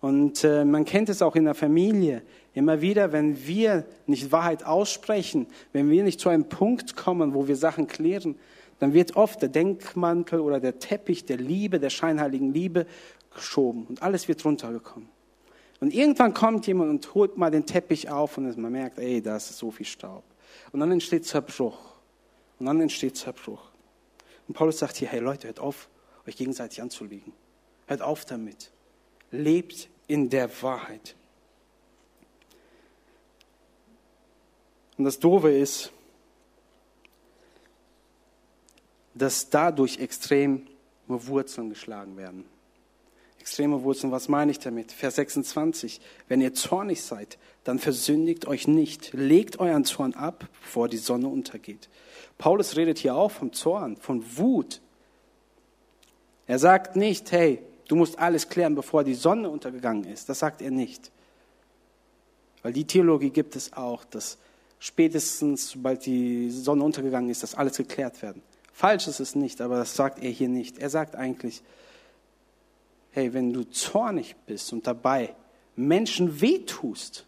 Und 0.00 0.44
äh, 0.44 0.64
man 0.64 0.84
kennt 0.84 1.10
es 1.10 1.20
auch 1.20 1.36
in 1.36 1.44
der 1.44 1.54
Familie. 1.54 2.22
Immer 2.54 2.80
wieder, 2.80 3.12
wenn 3.12 3.46
wir 3.46 3.84
nicht 4.06 4.32
Wahrheit 4.32 4.64
aussprechen, 4.64 5.46
wenn 5.72 5.90
wir 5.90 6.02
nicht 6.02 6.20
zu 6.20 6.30
einem 6.30 6.48
Punkt 6.48 6.96
kommen, 6.96 7.34
wo 7.34 7.48
wir 7.48 7.56
Sachen 7.56 7.86
klären, 7.86 8.36
dann 8.80 8.94
wird 8.94 9.14
oft 9.14 9.40
der 9.42 9.50
Denkmantel 9.50 10.40
oder 10.40 10.58
der 10.58 10.78
Teppich 10.78 11.26
der 11.26 11.36
Liebe, 11.36 11.78
der 11.78 11.90
scheinheiligen 11.90 12.52
Liebe 12.52 12.86
geschoben 13.32 13.86
und 13.86 14.02
alles 14.02 14.26
wird 14.26 14.44
runtergekommen. 14.44 15.08
Und 15.80 15.94
irgendwann 15.94 16.34
kommt 16.34 16.66
jemand 16.66 16.90
und 16.90 17.14
holt 17.14 17.38
mal 17.38 17.50
den 17.50 17.64
Teppich 17.64 18.10
auf 18.10 18.36
und 18.36 18.56
man 18.58 18.72
merkt, 18.72 18.98
ey, 18.98 19.22
da 19.22 19.36
ist 19.36 19.56
so 19.56 19.70
viel 19.70 19.86
Staub. 19.86 20.24
Und 20.72 20.80
dann 20.80 20.92
entsteht 20.92 21.26
Zerbruch. 21.26 21.78
Und 22.58 22.66
dann 22.66 22.80
entsteht 22.80 23.16
Zerbruch. 23.16 23.70
Und 24.46 24.54
Paulus 24.54 24.78
sagt 24.78 24.96
hier, 24.96 25.08
hey 25.08 25.20
Leute, 25.20 25.46
hört 25.46 25.60
auf, 25.60 25.88
euch 26.26 26.36
gegenseitig 26.36 26.82
anzulügen. 26.82 27.32
Hört 27.86 28.02
auf 28.02 28.24
damit. 28.24 28.72
Lebt 29.30 29.88
in 30.06 30.28
der 30.28 30.50
Wahrheit. 30.62 31.14
Und 34.98 35.04
das 35.04 35.18
Doofe 35.18 35.50
ist, 35.50 35.92
dass 39.14 39.50
dadurch 39.50 39.98
extreme 39.98 40.62
Wurzeln 41.06 41.70
geschlagen 41.70 42.16
werden. 42.16 42.44
Extreme 43.40 43.82
Wurzeln, 43.82 44.12
was 44.12 44.28
meine 44.28 44.50
ich 44.50 44.58
damit? 44.58 44.92
Vers 44.92 45.16
26. 45.16 46.00
Wenn 46.28 46.40
ihr 46.40 46.54
zornig 46.54 47.02
seid, 47.02 47.38
dann 47.64 47.78
versündigt 47.78 48.46
euch 48.46 48.68
nicht. 48.68 49.12
Legt 49.12 49.58
euren 49.58 49.84
Zorn 49.84 50.14
ab, 50.14 50.46
bevor 50.60 50.88
die 50.88 50.98
Sonne 50.98 51.28
untergeht. 51.28 51.88
Paulus 52.38 52.76
redet 52.76 52.98
hier 52.98 53.14
auch 53.16 53.30
vom 53.30 53.52
Zorn, 53.52 53.96
von 53.96 54.24
Wut, 54.36 54.80
er 56.50 56.58
sagt 56.58 56.96
nicht, 56.96 57.30
hey, 57.30 57.62
du 57.86 57.94
musst 57.94 58.18
alles 58.18 58.48
klären, 58.48 58.74
bevor 58.74 59.04
die 59.04 59.14
Sonne 59.14 59.48
untergegangen 59.48 60.02
ist. 60.02 60.28
Das 60.28 60.40
sagt 60.40 60.62
er 60.62 60.72
nicht. 60.72 61.12
Weil 62.64 62.72
die 62.72 62.84
Theologie 62.84 63.30
gibt 63.30 63.54
es 63.54 63.72
auch, 63.72 64.04
dass 64.04 64.36
spätestens, 64.80 65.70
sobald 65.70 66.04
die 66.06 66.50
Sonne 66.50 66.82
untergegangen 66.82 67.30
ist, 67.30 67.44
dass 67.44 67.54
alles 67.54 67.76
geklärt 67.76 68.20
werden. 68.20 68.42
Falsch 68.80 69.08
ist 69.08 69.20
es 69.20 69.34
nicht, 69.34 69.60
aber 69.60 69.76
das 69.76 69.94
sagt 69.94 70.22
er 70.22 70.30
hier 70.30 70.48
nicht. 70.48 70.78
Er 70.78 70.88
sagt 70.88 71.14
eigentlich, 71.14 71.62
hey, 73.10 73.34
wenn 73.34 73.52
du 73.52 73.64
zornig 73.64 74.36
bist 74.46 74.72
und 74.72 74.86
dabei 74.86 75.34
Menschen 75.76 76.40
wehtust, 76.40 77.26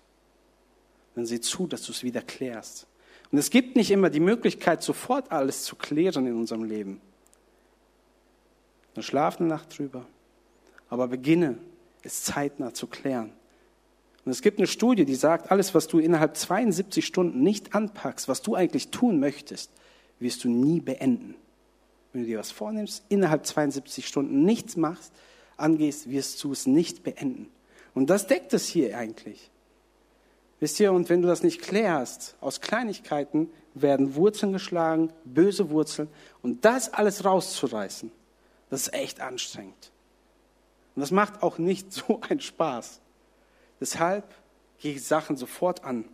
dann 1.14 1.26
sieh 1.26 1.42
zu, 1.42 1.66
dass 1.66 1.82
du 1.82 1.92
es 1.92 2.04
wieder 2.04 2.22
klärst. 2.22 2.86
Und 3.30 3.36
es 3.36 3.50
gibt 3.50 3.76
nicht 3.76 3.90
immer 3.90 4.08
die 4.08 4.18
Möglichkeit, 4.18 4.82
sofort 4.82 5.30
alles 5.30 5.64
zu 5.64 5.76
klären 5.76 6.26
in 6.26 6.36
unserem 6.36 6.64
Leben. 6.64 7.02
Dann 8.94 9.04
schlaf 9.04 9.38
eine 9.38 9.50
Nacht 9.50 9.76
drüber. 9.76 10.06
Aber 10.88 11.06
beginne, 11.06 11.58
es 12.02 12.24
zeitnah 12.24 12.72
zu 12.72 12.86
klären. 12.86 13.30
Und 14.24 14.32
es 14.32 14.40
gibt 14.40 14.56
eine 14.56 14.66
Studie, 14.66 15.04
die 15.04 15.16
sagt, 15.16 15.50
alles, 15.50 15.74
was 15.74 15.86
du 15.86 15.98
innerhalb 15.98 16.34
72 16.34 17.04
Stunden 17.04 17.42
nicht 17.42 17.74
anpackst, 17.74 18.26
was 18.26 18.40
du 18.40 18.54
eigentlich 18.54 18.88
tun 18.88 19.20
möchtest, 19.20 19.70
wirst 20.18 20.44
du 20.44 20.48
nie 20.48 20.80
beenden. 20.80 21.34
Wenn 22.12 22.22
du 22.22 22.26
dir 22.28 22.38
was 22.38 22.50
vornimmst, 22.50 23.04
innerhalb 23.08 23.46
72 23.46 24.06
Stunden 24.06 24.44
nichts 24.44 24.76
machst, 24.76 25.12
angehst, 25.56 26.10
wirst 26.10 26.42
du 26.44 26.52
es 26.52 26.66
nicht 26.66 27.02
beenden. 27.02 27.50
Und 27.94 28.10
das 28.10 28.26
deckt 28.26 28.52
es 28.52 28.66
hier 28.66 28.96
eigentlich. 28.96 29.50
Wisst 30.60 30.78
ihr, 30.78 30.92
und 30.92 31.08
wenn 31.08 31.22
du 31.22 31.28
das 31.28 31.42
nicht 31.42 31.60
klärst, 31.60 32.36
aus 32.40 32.60
Kleinigkeiten 32.60 33.50
werden 33.74 34.14
Wurzeln 34.14 34.52
geschlagen, 34.52 35.12
böse 35.24 35.70
Wurzeln, 35.70 36.08
und 36.42 36.64
das 36.64 36.92
alles 36.92 37.24
rauszureißen, 37.24 38.12
das 38.70 38.82
ist 38.82 38.94
echt 38.94 39.20
anstrengend. 39.20 39.90
Und 40.94 41.00
das 41.00 41.10
macht 41.10 41.42
auch 41.42 41.58
nicht 41.58 41.92
so 41.92 42.20
einen 42.28 42.40
Spaß. 42.40 43.00
Deshalb 43.80 44.24
gehe 44.78 44.94
ich 44.94 45.04
Sachen 45.04 45.36
sofort 45.36 45.84
an. 45.84 46.04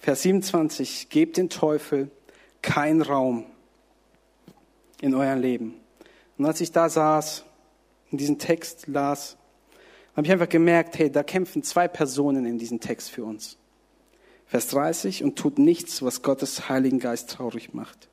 Vers 0.00 0.22
27, 0.22 1.10
gebt 1.10 1.36
den 1.36 1.50
Teufel 1.50 2.10
keinen 2.62 3.02
Raum 3.02 3.44
in 5.02 5.14
eurem 5.14 5.40
Leben. 5.40 5.74
Und 6.38 6.46
als 6.46 6.62
ich 6.62 6.72
da 6.72 6.88
saß, 6.88 7.44
in 8.10 8.16
diesem 8.16 8.38
Text 8.38 8.86
las, 8.86 9.36
habe 10.16 10.26
ich 10.26 10.32
einfach 10.32 10.48
gemerkt, 10.48 10.98
hey, 10.98 11.12
da 11.12 11.22
kämpfen 11.22 11.62
zwei 11.62 11.86
Personen 11.86 12.46
in 12.46 12.58
diesem 12.58 12.80
Text 12.80 13.10
für 13.10 13.24
uns. 13.24 13.58
Vers 14.46 14.68
30, 14.68 15.22
und 15.22 15.36
tut 15.36 15.58
nichts, 15.58 16.00
was 16.00 16.22
Gottes 16.22 16.70
Heiligen 16.70 16.98
Geist 16.98 17.28
traurig 17.28 17.74
macht. 17.74 18.08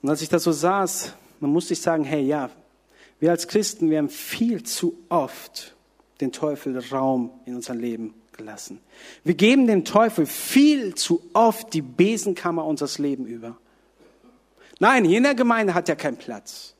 Und 0.00 0.08
als 0.08 0.22
ich 0.22 0.30
da 0.30 0.38
so 0.38 0.52
saß, 0.52 1.12
man 1.38 1.52
musste 1.52 1.74
ich 1.74 1.82
sagen, 1.82 2.04
hey, 2.04 2.22
ja, 2.22 2.48
wir 3.20 3.30
als 3.30 3.46
Christen, 3.46 3.90
wir 3.90 3.98
haben 3.98 4.08
viel 4.08 4.62
zu 4.62 4.96
oft 5.10 5.76
den 6.22 6.32
Teufel 6.32 6.78
Raum 6.90 7.30
in 7.44 7.56
unserem 7.56 7.78
Leben 7.78 8.14
gelassen. 8.36 8.80
Wir 9.24 9.34
geben 9.34 9.66
dem 9.66 9.84
Teufel 9.84 10.26
viel 10.26 10.94
zu 10.94 11.22
oft 11.32 11.72
die 11.72 11.82
Besenkammer 11.82 12.64
unseres 12.64 12.98
Lebens 12.98 13.28
über. 13.28 13.56
Nein, 14.78 15.04
hier 15.04 15.18
in 15.18 15.24
der 15.24 15.34
Gemeinde 15.34 15.74
hat 15.74 15.88
er 15.88 15.96
keinen 15.96 16.16
Platz. 16.16 16.74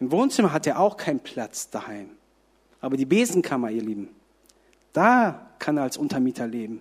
Im 0.00 0.10
Wohnzimmer 0.10 0.52
hat 0.52 0.66
er 0.66 0.78
auch 0.78 0.96
keinen 0.96 1.20
Platz 1.20 1.70
daheim. 1.70 2.10
Aber 2.80 2.96
die 2.96 3.06
Besenkammer, 3.06 3.70
ihr 3.70 3.82
Lieben, 3.82 4.08
da 4.92 5.50
kann 5.58 5.76
er 5.76 5.84
als 5.84 5.96
Untermieter 5.96 6.46
leben. 6.46 6.80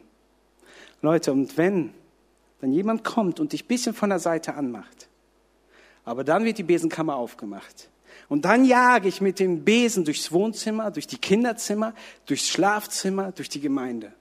Leute, 1.01 1.31
und 1.31 1.57
wenn 1.57 1.93
wenn 2.59 2.71
jemand 2.71 3.03
kommt 3.03 3.39
und 3.39 3.53
dich 3.53 3.65
ein 3.65 3.67
bisschen 3.67 3.93
von 3.93 4.09
der 4.09 4.19
Seite 4.19 4.55
anmacht, 4.55 5.07
aber 6.05 6.23
dann 6.23 6.43
wird 6.45 6.57
die 6.57 6.63
Besenkammer 6.63 7.15
aufgemacht. 7.15 7.89
Und 8.29 8.45
dann 8.45 8.65
jage 8.65 9.07
ich 9.07 9.21
mit 9.21 9.39
dem 9.39 9.63
Besen 9.63 10.05
durchs 10.05 10.31
Wohnzimmer, 10.31 10.91
durch 10.91 11.07
die 11.07 11.17
Kinderzimmer, 11.17 11.93
durchs 12.25 12.47
Schlafzimmer, 12.47 13.31
durch 13.31 13.49
die 13.49 13.61
Gemeinde. 13.61 14.13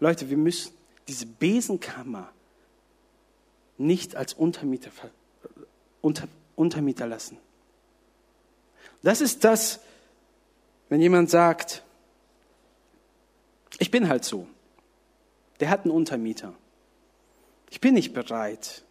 Leute, 0.00 0.30
wir 0.30 0.36
müssen 0.36 0.72
diese 1.08 1.26
Besenkammer 1.26 2.32
nicht 3.78 4.16
als 4.16 4.34
Untermieter, 4.34 4.90
unter, 6.00 6.28
Untermieter 6.56 7.06
lassen. 7.06 7.38
Das 9.02 9.20
ist 9.20 9.44
das, 9.44 9.80
wenn 10.88 11.00
jemand 11.00 11.30
sagt, 11.30 11.82
ich 13.78 13.90
bin 13.90 14.08
halt 14.08 14.24
so. 14.24 14.46
Der 15.60 15.70
hat 15.70 15.84
einen 15.84 15.92
Untermieter. 15.92 16.54
Ich 17.70 17.80
bin 17.80 17.94
nicht 17.94 18.12
bereit, 18.12 18.82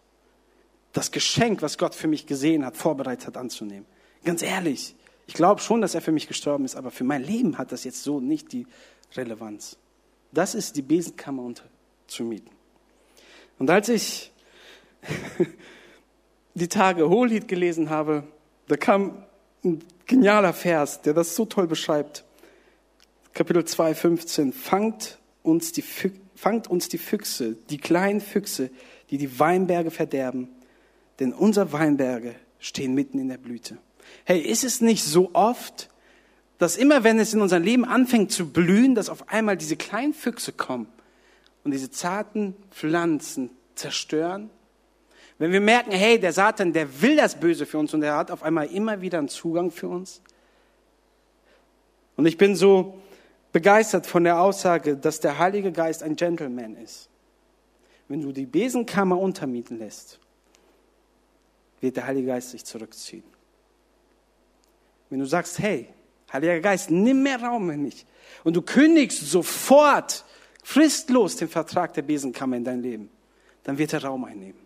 das 0.94 1.12
Geschenk, 1.12 1.62
was 1.62 1.78
Gott 1.78 1.96
für 1.96 2.08
mich 2.08 2.26
gesehen 2.26 2.66
hat, 2.66 2.78
vorbereitet 2.78 3.28
hat, 3.28 3.38
anzunehmen. 3.38 3.86
Ganz 4.24 4.42
ehrlich, 4.42 4.96
ich 5.28 5.34
glaube 5.34 5.62
schon, 5.62 5.82
dass 5.82 5.96
er 5.96 6.02
für 6.02 6.12
mich 6.12 6.28
gestorben 6.28 6.66
ist, 6.66 6.76
aber 6.76 6.92
für 6.92 7.04
mein 7.04 7.24
Leben 7.24 7.58
hat 7.58 7.72
das 7.72 7.84
jetzt 7.84 8.04
so 8.04 8.20
nicht 8.20 8.52
die 8.52 8.66
Relevanz. 9.16 9.78
Das 10.32 10.56
ist 10.56 10.76
die 10.76 10.82
Besenkammer 10.82 11.44
unterzumieten. 11.44 12.52
Und 13.60 13.70
als 13.70 13.90
ich 13.90 14.32
die 16.54 16.68
Tage 16.68 17.10
Hohelied 17.10 17.48
gelesen 17.48 17.90
habe, 17.90 18.24
da 18.68 18.78
kam 18.78 19.24
ein 19.64 19.84
genialer 20.06 20.54
Vers, 20.54 21.02
der 21.02 21.14
das 21.14 21.36
so 21.36 21.46
toll 21.46 21.68
beschreibt. 21.68 22.24
Kapitel 23.34 23.66
2, 23.66 23.96
15. 23.96 24.54
Fangt 24.54 25.20
uns 25.44 25.72
die, 25.72 25.84
fangt 26.36 26.68
uns 26.68 26.90
die 26.90 26.98
Füchse, 26.98 27.56
die 27.70 27.78
kleinen 27.78 28.22
Füchse, 28.22 28.72
die 29.12 29.18
die 29.18 29.40
Weinberge 29.40 29.92
verderben, 29.92 30.50
denn 31.20 31.34
unsere 31.34 31.72
Weinberge 31.72 32.36
stehen 32.60 32.94
mitten 32.94 33.20
in 33.20 33.30
der 33.30 33.38
Blüte. 33.38 33.78
Hey, 34.26 34.40
ist 34.40 34.64
es 34.64 34.82
nicht 34.82 35.04
so 35.04 35.32
oft, 35.34 35.90
dass 36.58 36.78
immer 36.78 37.04
wenn 37.04 37.20
es 37.20 37.34
in 37.34 37.42
unserem 37.42 37.64
Leben 37.64 37.86
anfängt 37.86 38.32
zu 38.32 38.52
blühen, 38.52 38.96
dass 38.96 39.10
auf 39.10 39.30
einmal 39.30 39.58
diese 39.58 39.78
kleinen 39.78 40.14
Füchse 40.14 40.52
kommen 40.52 40.88
und 41.64 41.72
diese 41.72 41.90
zarten 41.90 42.56
Pflanzen 42.72 43.50
zerstören? 43.76 44.50
Wenn 45.38 45.54
wir 45.54 45.62
merken, 45.62 45.92
hey, 45.92 46.20
der 46.20 46.34
Satan, 46.34 46.74
der 46.74 47.02
will 47.02 47.16
das 47.16 47.40
Böse 47.40 47.66
für 47.66 47.78
uns 47.78 47.94
und 47.94 48.04
er 48.04 48.18
hat 48.18 48.30
auf 48.30 48.44
einmal 48.44 48.68
immer 48.68 49.00
wieder 49.00 49.20
einen 49.20 49.30
Zugang 49.30 49.72
für 49.72 49.88
uns. 49.88 50.22
Und 52.18 52.26
ich 52.26 52.38
bin 52.38 52.58
so 52.58 53.00
begeistert 53.54 54.06
von 54.06 54.26
der 54.26 54.42
Aussage, 54.42 54.98
dass 54.98 55.22
der 55.22 55.40
Heilige 55.40 55.72
Geist 55.72 56.04
ein 56.04 56.18
Gentleman 56.18 56.76
ist. 56.76 57.10
Wenn 58.10 58.22
du 58.22 58.34
die 58.34 58.46
Besenkammer 58.46 59.18
untermieten 59.18 59.80
lässt, 59.80 60.20
wird 61.82 61.98
der 61.98 62.08
Heilige 62.08 62.28
Geist 62.28 62.52
sich 62.52 62.66
zurückziehen. 62.66 63.24
Wenn 65.10 65.20
du 65.20 65.26
sagst, 65.26 65.60
hey, 65.60 65.90
Heiliger 66.32 66.60
Geist, 66.60 66.92
nimm 66.92 67.24
mehr 67.24 67.42
Raum 67.42 67.70
in 67.72 67.82
mich. 67.82 68.06
Und 68.44 68.56
du 68.56 68.62
kündigst 68.62 69.20
sofort, 69.22 70.26
fristlos 70.64 71.38
den 71.38 71.50
Vertrag 71.50 71.94
der 71.94 72.04
Besenkammer 72.04 72.58
in 72.58 72.64
dein 72.64 72.82
Leben, 72.82 73.10
dann 73.64 73.78
wird 73.78 73.94
er 73.94 74.04
Raum 74.04 74.26
einnehmen. 74.26 74.60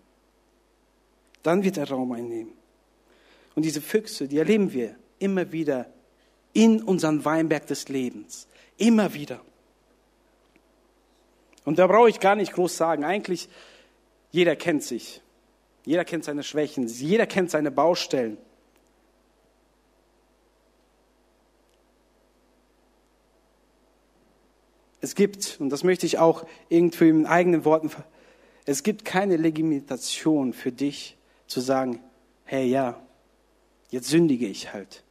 Dann 1.42 1.64
wird 1.64 1.78
er 1.78 1.90
Raum 1.90 2.12
einnehmen. 2.12 2.54
Und 3.56 3.64
diese 3.64 3.82
Füchse, 3.82 4.28
die 4.28 4.38
erleben 4.38 4.74
wir 4.74 4.96
immer 5.20 5.52
wieder 5.52 5.88
in 6.54 6.82
unserem 6.82 7.24
Weinberg 7.24 7.68
des 7.68 7.88
Lebens. 7.90 8.48
Immer 8.78 9.14
wieder. 9.14 9.40
Und 11.66 11.80
da 11.80 11.88
brauche 11.88 12.10
ich 12.10 12.20
gar 12.20 12.36
nicht 12.36 12.54
groß 12.54 12.76
sagen. 12.76 13.04
Eigentlich, 13.04 13.48
jeder 14.32 14.56
kennt 14.56 14.84
sich. 14.84 15.22
Jeder 15.86 16.06
kennt 16.06 16.24
seine 16.24 16.44
Schwächen. 16.44 16.88
Jeder 16.88 17.28
kennt 17.28 17.52
seine 17.52 17.72
Baustellen. 17.72 18.38
Es 25.02 25.16
gibt, 25.16 25.58
und 25.60 25.70
das 25.70 25.84
möchte 25.84 26.06
ich 26.06 26.18
auch 26.18 26.46
irgendwie 26.70 27.10
in 27.10 27.26
eigenen 27.26 27.66
Worten, 27.66 27.92
es 28.66 28.84
gibt 28.84 29.04
keine 29.04 29.36
Legitimation 29.36 30.54
für 30.54 30.72
dich 30.72 31.18
zu 31.48 31.60
sagen, 31.60 32.00
hey 32.46 32.66
ja, 32.66 33.02
jetzt 33.90 34.08
sündige 34.08 34.48
ich 34.48 34.74
halt. 34.74 35.04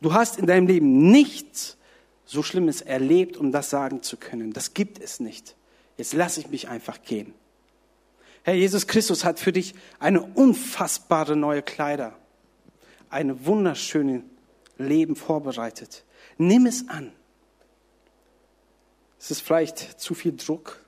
Du 0.00 0.14
hast 0.14 0.38
in 0.38 0.46
deinem 0.46 0.66
Leben 0.66 1.10
nichts 1.10 1.76
so 2.24 2.42
Schlimmes 2.42 2.80
erlebt, 2.80 3.36
um 3.36 3.52
das 3.52 3.68
sagen 3.68 4.02
zu 4.02 4.16
können. 4.16 4.54
Das 4.54 4.72
gibt 4.72 4.98
es 4.98 5.20
nicht. 5.20 5.56
Jetzt 5.98 6.14
lasse 6.14 6.40
ich 6.40 6.48
mich 6.48 6.68
einfach 6.68 7.02
gehen. 7.02 7.34
Herr 8.42 8.54
Jesus 8.54 8.86
Christus 8.86 9.24
hat 9.24 9.38
für 9.38 9.52
dich 9.52 9.74
eine 9.98 10.22
unfassbare 10.22 11.36
neue 11.36 11.62
Kleider, 11.62 12.16
ein 13.10 13.44
wunderschönes 13.44 14.22
Leben 14.78 15.16
vorbereitet. 15.16 16.04
Nimm 16.38 16.66
es 16.66 16.88
an. 16.88 17.12
Es 19.18 19.30
ist 19.30 19.40
vielleicht 19.40 19.78
zu 20.00 20.14
viel 20.14 20.36
Druck. 20.36 20.84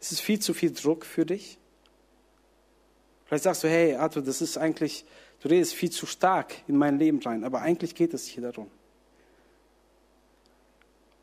Es 0.00 0.12
ist 0.12 0.20
viel 0.20 0.40
zu 0.40 0.52
viel 0.52 0.72
Druck 0.72 1.06
für 1.06 1.24
dich. 1.24 1.58
Vielleicht 3.24 3.44
sagst 3.44 3.64
du, 3.64 3.68
hey 3.68 3.94
Arthur, 3.94 4.22
das 4.22 4.40
ist 4.40 4.56
eigentlich, 4.56 5.04
du 5.40 5.48
redest 5.48 5.74
viel 5.74 5.90
zu 5.90 6.06
stark 6.06 6.54
in 6.68 6.76
mein 6.76 6.98
Leben 6.98 7.20
rein, 7.22 7.44
aber 7.44 7.60
eigentlich 7.60 7.94
geht 7.94 8.14
es 8.14 8.24
hier 8.26 8.42
darum. 8.42 8.70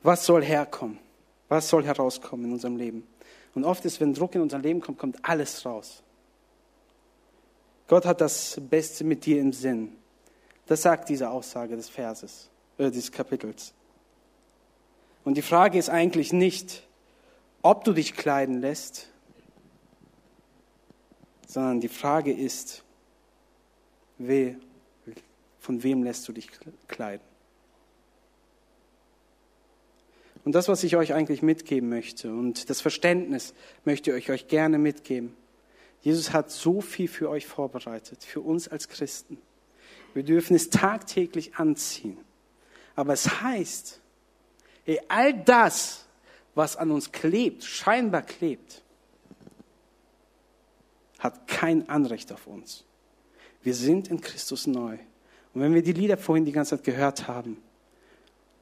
Was 0.01 0.25
soll 0.25 0.43
herkommen? 0.43 0.99
Was 1.47 1.69
soll 1.69 1.85
herauskommen 1.85 2.45
in 2.47 2.53
unserem 2.53 2.75
Leben? 2.75 3.07
Und 3.55 3.65
oft 3.65 3.85
ist, 3.85 3.99
wenn 4.01 4.13
Druck 4.13 4.35
in 4.35 4.41
unser 4.41 4.59
Leben 4.59 4.81
kommt, 4.81 4.97
kommt 4.97 5.17
alles 5.21 5.65
raus. 5.65 6.01
Gott 7.87 8.05
hat 8.05 8.21
das 8.21 8.59
Beste 8.69 9.03
mit 9.03 9.25
dir 9.25 9.39
im 9.39 9.53
Sinn. 9.53 9.95
Das 10.65 10.81
sagt 10.81 11.09
diese 11.09 11.29
Aussage 11.29 11.75
des 11.75 11.89
Verses, 11.89 12.49
äh, 12.77 12.89
des 12.89 13.11
Kapitels. 13.11 13.73
Und 15.23 15.35
die 15.35 15.41
Frage 15.41 15.77
ist 15.77 15.89
eigentlich 15.89 16.33
nicht, 16.33 16.87
ob 17.61 17.83
du 17.83 17.93
dich 17.93 18.15
kleiden 18.15 18.59
lässt, 18.59 19.09
sondern 21.47 21.81
die 21.81 21.89
Frage 21.89 22.33
ist, 22.33 22.83
we, 24.17 24.55
von 25.59 25.83
wem 25.83 26.03
lässt 26.03 26.27
du 26.27 26.33
dich 26.33 26.49
kleiden? 26.87 27.32
Und 30.45 30.55
das, 30.55 30.67
was 30.67 30.83
ich 30.83 30.95
euch 30.97 31.13
eigentlich 31.13 31.41
mitgeben 31.41 31.89
möchte 31.89 32.33
und 32.33 32.69
das 32.69 32.81
Verständnis 32.81 33.53
möchte 33.85 34.15
ich 34.17 34.29
euch 34.29 34.47
gerne 34.47 34.77
mitgeben. 34.77 35.35
Jesus 36.01 36.33
hat 36.33 36.51
so 36.51 36.81
viel 36.81 37.07
für 37.07 37.29
euch 37.29 37.47
vorbereitet, 37.47 38.23
für 38.23 38.41
uns 38.41 38.67
als 38.67 38.89
Christen. 38.89 39.37
Wir 40.13 40.23
dürfen 40.23 40.55
es 40.55 40.69
tagtäglich 40.69 41.55
anziehen. 41.55 42.17
Aber 42.95 43.13
es 43.13 43.41
heißt, 43.41 44.01
Ey, 44.85 44.99
all 45.07 45.33
das, 45.33 46.05
was 46.55 46.75
an 46.75 46.91
uns 46.91 47.11
klebt, 47.11 47.63
scheinbar 47.63 48.21
klebt, 48.21 48.83
hat 51.19 51.47
kein 51.47 51.87
Anrecht 51.87 52.31
auf 52.33 52.47
uns. 52.47 52.83
Wir 53.61 53.73
sind 53.73 54.09
in 54.09 54.19
Christus 54.19 54.67
neu. 54.67 54.97
Und 55.53 55.61
wenn 55.61 55.73
wir 55.73 55.83
die 55.83 55.93
Lieder 55.93 56.17
vorhin 56.17 56.43
die 56.43 56.51
ganze 56.51 56.75
Zeit 56.75 56.83
gehört 56.83 57.27
haben, 57.27 57.57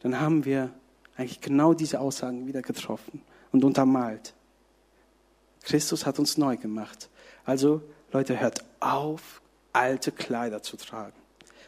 dann 0.02 0.20
haben 0.20 0.46
wir 0.46 0.72
eigentlich 1.18 1.42
genau 1.42 1.74
diese 1.74 2.00
Aussagen 2.00 2.48
wieder 2.48 2.62
getroffen 2.62 3.22
und 3.52 3.64
untermalt. 3.64 4.34
Christus 5.64 6.06
hat 6.06 6.20
uns 6.20 6.38
neu 6.38 6.58
gemacht. 6.58 7.10
Also, 7.46 7.82
Leute, 8.12 8.40
hört 8.40 8.64
auf, 8.80 9.42
alte 9.74 10.12
Kleider 10.12 10.62
zu 10.62 10.78
tragen. 10.78 11.16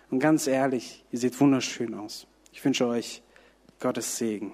Und 0.10 0.20
ganz 0.20 0.48
ehrlich, 0.48 1.04
ihr 1.12 1.20
seht 1.20 1.40
wunderschön 1.40 1.94
aus. 1.94 2.28
Ich 2.52 2.64
wünsche 2.64 2.86
euch 2.88 3.22
Gottes 3.80 4.18
Segen. 4.18 4.52